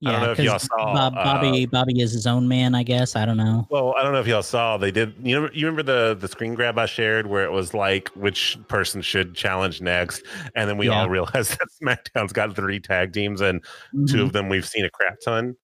[0.07, 3.17] I don't know if y'all saw, Bob, Bobby Bobby is his own man, I guess.
[3.17, 3.67] I don't know.
[3.71, 4.79] Well, I don't know if y'all saw.
[4.79, 5.15] They did.
[5.23, 8.57] You know, you remember the the screen grab I shared where it was like which
[8.69, 10.23] person should challenge next,
[10.55, 11.03] and then we Yeah.
[11.03, 13.63] all realized that SmackDown's got three tag teams and
[14.09, 14.23] two Mhm.
[14.23, 15.55] of them we've seen a crap ton.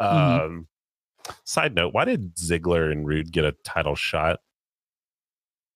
[0.00, 0.40] Mhm.
[0.46, 0.68] Um,
[1.44, 4.40] side note: Why did Ziggler and Roode get a title shot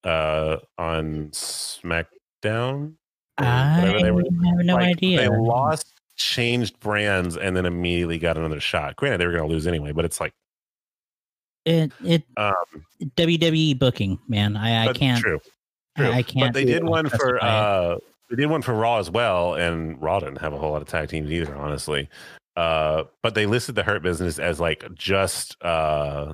[0.03, 2.93] uh, on SmackDown?
[3.37, 5.19] I whatever they were- have no Like, idea.
[5.21, 8.95] They lost, changed brands, and then immediately got another shot.
[8.95, 10.33] Granted, they were going to lose anyway, but it's like
[11.65, 12.53] It it um,
[13.15, 14.55] WWE booking, man.
[14.55, 15.19] I I can't.
[15.19, 15.39] True,
[15.97, 16.11] true.
[16.11, 16.53] I, can't.
[16.53, 17.97] But they did one for uh,
[18.29, 20.87] they did one for Raw as well, and Raw didn't have a whole lot of
[20.87, 22.07] tag teams either, honestly.
[22.55, 26.33] Uh, but they listed the Hurt Business as like just uh,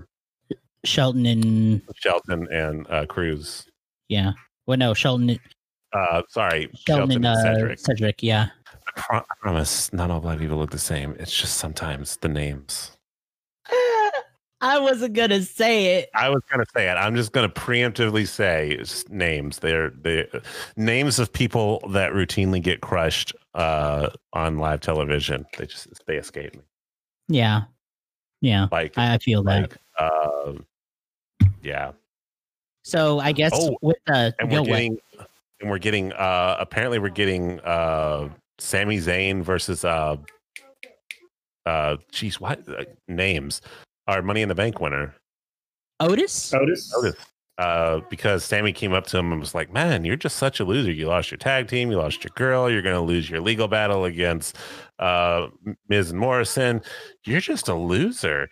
[0.83, 3.67] Shelton and Shelton and uh, Cruz.
[4.09, 4.31] yeah.
[4.67, 5.37] Well, no, Shelton,
[5.93, 7.79] Uh, sorry, Shelton, Shelton, and uh, and Cedric.
[7.79, 8.23] Cedric.
[8.23, 8.47] Yeah.
[8.95, 11.15] I, pro- I promise, not all black people look the same.
[11.19, 12.91] It's just sometimes the names.
[14.61, 16.09] I wasn't gonna say it.
[16.15, 16.93] I was gonna say it.
[16.93, 19.59] I'm just gonna preemptively say names.
[19.59, 20.41] They're the
[20.75, 25.45] names of people that routinely get crushed uh, on live television.
[25.57, 26.61] They just they escape me.
[27.27, 27.63] Yeah.
[28.41, 28.67] Yeah.
[28.71, 29.61] Like I feel that.
[29.61, 30.53] like uh,
[31.61, 31.91] yeah.
[32.83, 34.97] So I guess Oh, with the And we're getting
[35.59, 38.29] and we're getting uh apparently we're getting uh
[38.59, 40.17] Sami Zayn versus uh
[41.65, 43.61] uh geez what uh, names
[44.07, 45.15] our Money in the Bank winner.
[45.99, 46.53] Otis.
[46.53, 46.93] Otis.
[46.95, 47.15] Otis.
[47.57, 50.65] Uh, because Sami came up to him and was like, "Man, you're just such a
[50.65, 50.91] loser.
[50.91, 51.89] You lost your tag team.
[51.89, 52.69] You lost your girl.
[52.69, 54.57] You're going to lose your legal battle against
[54.99, 55.47] uh,
[55.87, 56.13] Ms.
[56.13, 56.81] Morrison.
[57.25, 58.49] You're just a loser."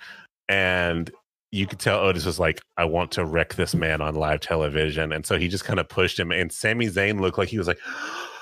[0.48, 1.12] And
[1.52, 5.12] you could tell Otis was like, "I want to wreck this man on live television,"
[5.12, 6.32] and so he just kind of pushed him.
[6.32, 8.33] And Sami Zayn looked like he was like, but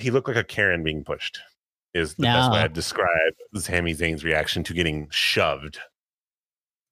[0.00, 1.38] he looked like a Karen being pushed.
[1.92, 2.64] Is the best way No.
[2.64, 5.78] I'd describe Sami Zayn's reaction to getting shoved.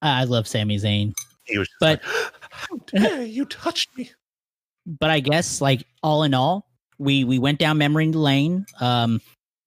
[0.01, 1.13] I love Sami Zayn.
[1.45, 4.11] He was just But- like, how dare you touch me?
[4.99, 6.65] but I guess like all in all,
[6.97, 8.65] we we went down memory lane.
[8.81, 9.21] Um,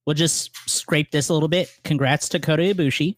[0.07, 1.71] we'll just scrape this a little bit.
[1.85, 3.17] Congrats to Kota Ibushi.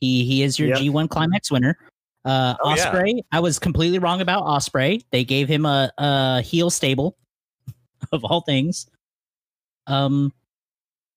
[0.00, 0.78] He he is your Yep.
[0.78, 1.78] G1 Climax winner.
[2.24, 2.92] Uh, Oh, yeah.
[2.92, 5.02] Ospreay, I was completely wrong about Ospreay.
[5.10, 7.16] They gave him a, a heel stable,
[8.12, 8.86] of all things.
[9.86, 10.32] Um,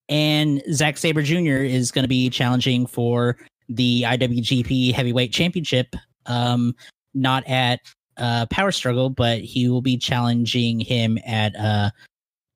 [0.09, 1.64] and Zack Sabre Jr.
[1.64, 3.38] is going to be challenging for
[3.70, 5.95] the IWGP Heavyweight Championship.
[6.26, 6.76] Um,
[7.14, 7.80] not at
[8.18, 11.89] uh, Power Struggle, but he will be challenging him at uh,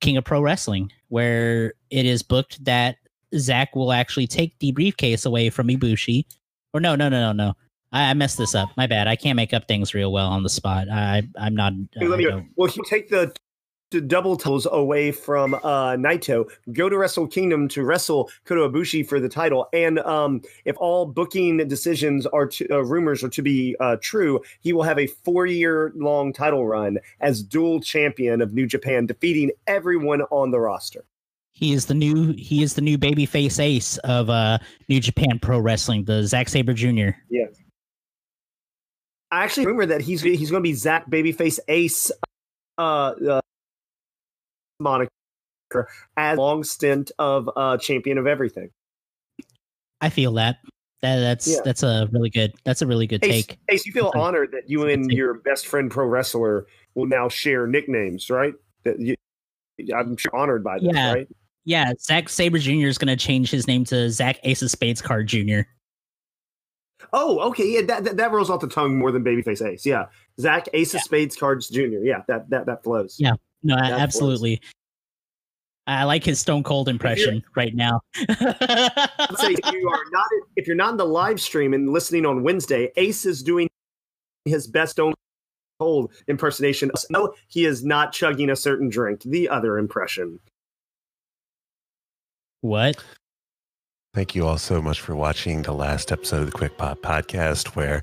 [0.00, 2.96] King of Pro Wrestling, where it is booked that
[3.36, 6.24] Zach will actually take the briefcase away from Ibushi.
[6.74, 7.54] Or no, no, no, no, no.
[7.92, 8.68] I, I messed this up.
[8.76, 9.08] My bad.
[9.08, 10.88] I can't make up things real well on the spot.
[10.90, 11.72] I, I'm not.
[11.94, 13.32] Hey, let me don't- Well, if you take the
[13.90, 19.20] double titles away from uh, Naito, go to Wrestle Kingdom to wrestle Kota Ibushi for
[19.20, 23.76] the title, and um, if all booking decisions are to, uh, rumors are to be
[23.80, 29.06] uh, true, he will have a four-year-long title run as dual champion of New Japan,
[29.06, 31.04] defeating everyone on the roster.
[31.52, 32.34] He is the new.
[32.34, 34.58] He is the new babyface ace of uh,
[34.88, 37.10] New Japan Pro Wrestling, the Zack Sabre Jr.
[37.28, 37.46] Yeah.
[39.32, 42.12] I actually rumor that he's he's going to be Zach Babyface Ace,
[42.78, 43.40] uh, uh,
[44.80, 45.10] moniker
[46.16, 48.70] as long stint of uh, champion of everything.
[50.00, 50.58] I feel that.
[51.02, 51.60] That that's Yeah.
[51.64, 52.52] that's a really good.
[52.64, 53.58] That's a really good Ace, take.
[53.68, 56.66] Ace, you feel That's a- honored that you a and your best friend pro wrestler
[56.94, 58.54] will now share nicknames, right?
[58.84, 59.14] That you,
[59.94, 61.12] I'm sure honored by this, Yeah.
[61.14, 61.28] right?
[61.64, 62.86] Yeah, Zack Sabre Jr.
[62.86, 65.60] is going to change his name to Zach Ace of Spades Card Jr.
[67.12, 69.86] Oh, okay, yeah, that, that that rolls off the tongue more than Babyface Ace.
[69.86, 70.06] Yeah,
[70.40, 72.02] Zach Ace of Spades Cards Jr.
[72.02, 73.16] Yeah, that that that flows.
[73.20, 73.34] Yeah.
[73.62, 74.60] No, That absolutely.
[75.86, 78.00] I like his Stone Cold impression right now.
[78.14, 82.42] Say if you are not if you're not in the live stream and listening on
[82.42, 83.68] Wednesday, Ace is doing
[84.44, 85.14] his best Stone
[85.80, 86.90] Cold impersonation.
[87.08, 89.22] No, he is not chugging a certain drink.
[89.22, 90.40] The other impression.
[92.60, 93.02] what?
[94.14, 97.76] Thank you all so much for watching the last episode of the Quick Pop podcast,
[97.76, 98.00] where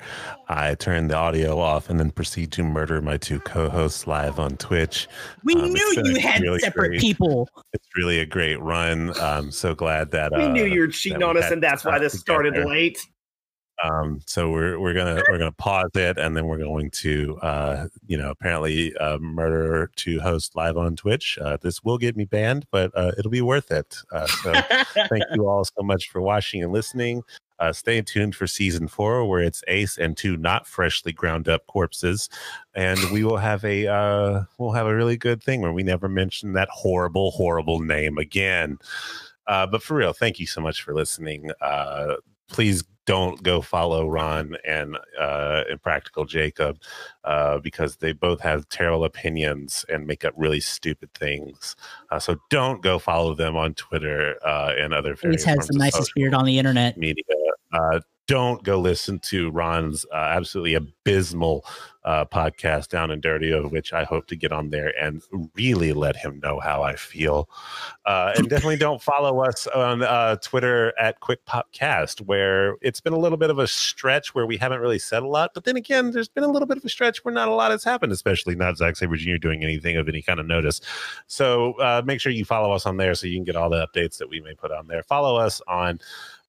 [0.47, 4.55] I turn the audio off and then proceed to murder my two co-hosts live on
[4.57, 5.07] Twitch.
[5.43, 7.49] We Um, knew you had really separate great- people.
[7.73, 9.13] It's really a great run.
[9.19, 11.97] I'm so glad that We uh, knew you were cheating on us, and that's why
[11.97, 12.69] this started together.
[12.69, 12.99] late.
[13.83, 17.87] Um, so we're we're gonna we're gonna pause it, and then we're going to uh,
[18.07, 21.37] you know apparently uh, murder to host live on Twitch.
[21.41, 23.97] Uh, this will get me banned, but uh, it'll be worth it.
[24.11, 24.53] Uh, so
[25.09, 27.21] thank you all so much for watching and listening.
[27.59, 31.65] Uh, stay tuned for season four, where it's Ace and two not freshly ground up
[31.67, 32.29] corpses,
[32.73, 36.09] and we will have a uh, we'll have a really good thing where we never
[36.09, 38.77] mention that horrible, horrible name again.
[39.47, 41.51] Uh, but for real, thank you so much for listening.
[41.61, 42.15] Uh,
[42.49, 46.79] please don't go follow Ron and uh, Impractical Jacob
[47.23, 51.75] uh, because they both have terrible opinions and make up really stupid things.
[52.11, 56.13] Uh, so don't go follow them on Twitter uh, and other various has the nicest
[56.15, 56.97] beard on the internet.
[56.97, 57.23] media.
[58.27, 61.63] Don't go listen to Ron's uh, absolutely abysmal
[62.05, 65.21] uh, podcast, Down and Dirty, of which I hope to get on there and
[65.55, 67.49] really let him know how I feel.
[68.05, 73.13] Uh, and definitely don't follow us on uh, Twitter at Quick Popcast, where it's been
[73.13, 75.51] a little bit of a stretch where we haven't really said a lot.
[75.53, 77.71] But then again, there's been a little bit of a stretch where not a lot
[77.71, 79.37] has happened, especially not Zack Sabre Jr.
[79.37, 80.81] doing anything of any kind of notice.
[81.27, 83.85] So uh, make sure you follow us on there so you can get all the
[83.85, 85.03] updates that we may put on there.
[85.03, 85.99] Follow us on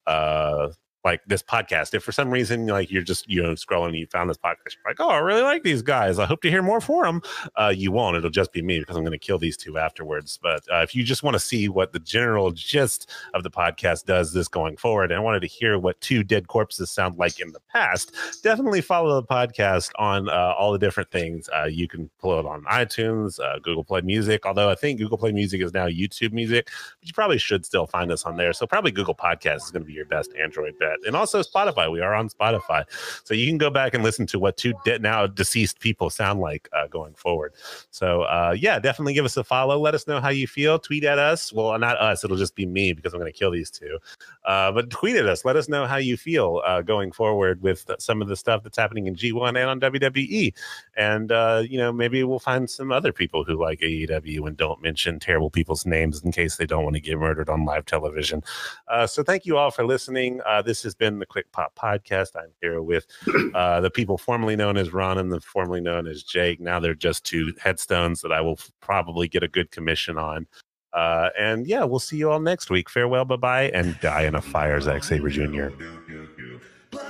[0.07, 0.69] uh
[1.07, 1.95] like this podcast.
[1.95, 4.75] If for some reason like you're just you know scrolling and you found this podcast
[4.77, 6.19] you're like oh i really like these guys.
[6.19, 7.23] I hope to hear more for them
[7.57, 8.17] uh you won't.
[8.17, 10.39] It'll just be me because i'm going to kill these two afterwards.
[10.43, 14.05] But uh, if you just want to see what the general gist of the podcast
[14.05, 17.53] does this going forward and wanted to hear what two dead corpses sound like in
[17.53, 21.49] the past definitely follow the podcast on uh, all the different things.
[21.57, 25.17] Uh, you can pull it on itunes uh, google play music although i think google
[25.17, 26.67] play music is now youtube music
[27.01, 28.53] but you probably should still find us on there.
[28.53, 31.91] So probably Google Podcast is going to be your best Android bet, and also Spotify.
[31.91, 32.85] We are on Spotify,
[33.25, 36.41] so you can go back and listen to what two de- now deceased people sound
[36.41, 37.53] like uh, going forward.
[37.91, 39.79] So uh, yeah, definitely give us a follow.
[39.79, 40.79] Let us know how you feel.
[40.79, 41.53] Tweet at us.
[41.53, 42.25] Well, not us.
[42.25, 43.99] It'll just be me because I'm going to kill these two.
[44.45, 45.45] Uh, but tweet at us.
[45.45, 48.79] Let us know how you feel uh, going forward with some of the stuff that's
[48.79, 50.53] happening in G1 and on WWE.
[50.97, 54.81] And uh, you know, maybe we'll find some other people who like AEW and don't
[54.81, 58.43] mention terrible people's names in case they don't want to get murdered on live television.
[58.89, 60.41] Uh, so thank you all for listening.
[60.65, 62.31] This has been the Quick Pop Podcast.
[62.35, 63.07] I'm here with
[63.55, 66.61] uh, the people formerly known as Ron and the formerly known as Jake.
[66.61, 70.47] Now they're just two headstones that I will probably get a good commission on.
[70.93, 72.89] Uh, and yeah, we'll see you all next week.
[72.89, 75.69] Farewell, bye bye, and die in a fire, Zack Sabre Jr.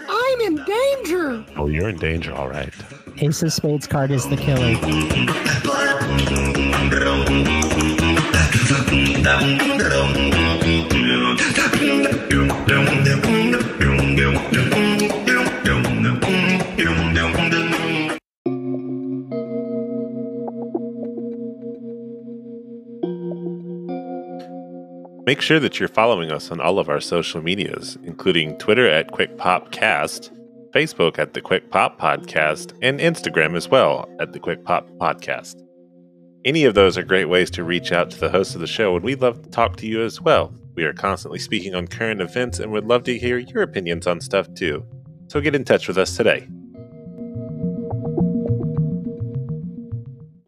[0.08, 1.44] I'm in in danger.
[1.56, 2.72] Oh, you're in danger, all right.
[3.18, 4.74] Ace of Spades card is the killer.
[25.26, 29.10] Make sure that you're following us on all of our social medias, including Twitter at
[29.10, 30.30] QuickPopCast,
[30.70, 35.60] Facebook at the Quick Pop Podcast, and Instagram as well at the Quick Pop Podcast.
[36.44, 38.94] Any of those are great ways to reach out to the host of the show,
[38.94, 40.54] and we'd love to talk to you as well.
[40.76, 44.20] We are constantly speaking on current events and would love to hear your opinions on
[44.20, 44.86] stuff too.
[45.26, 46.46] So get in touch with us today.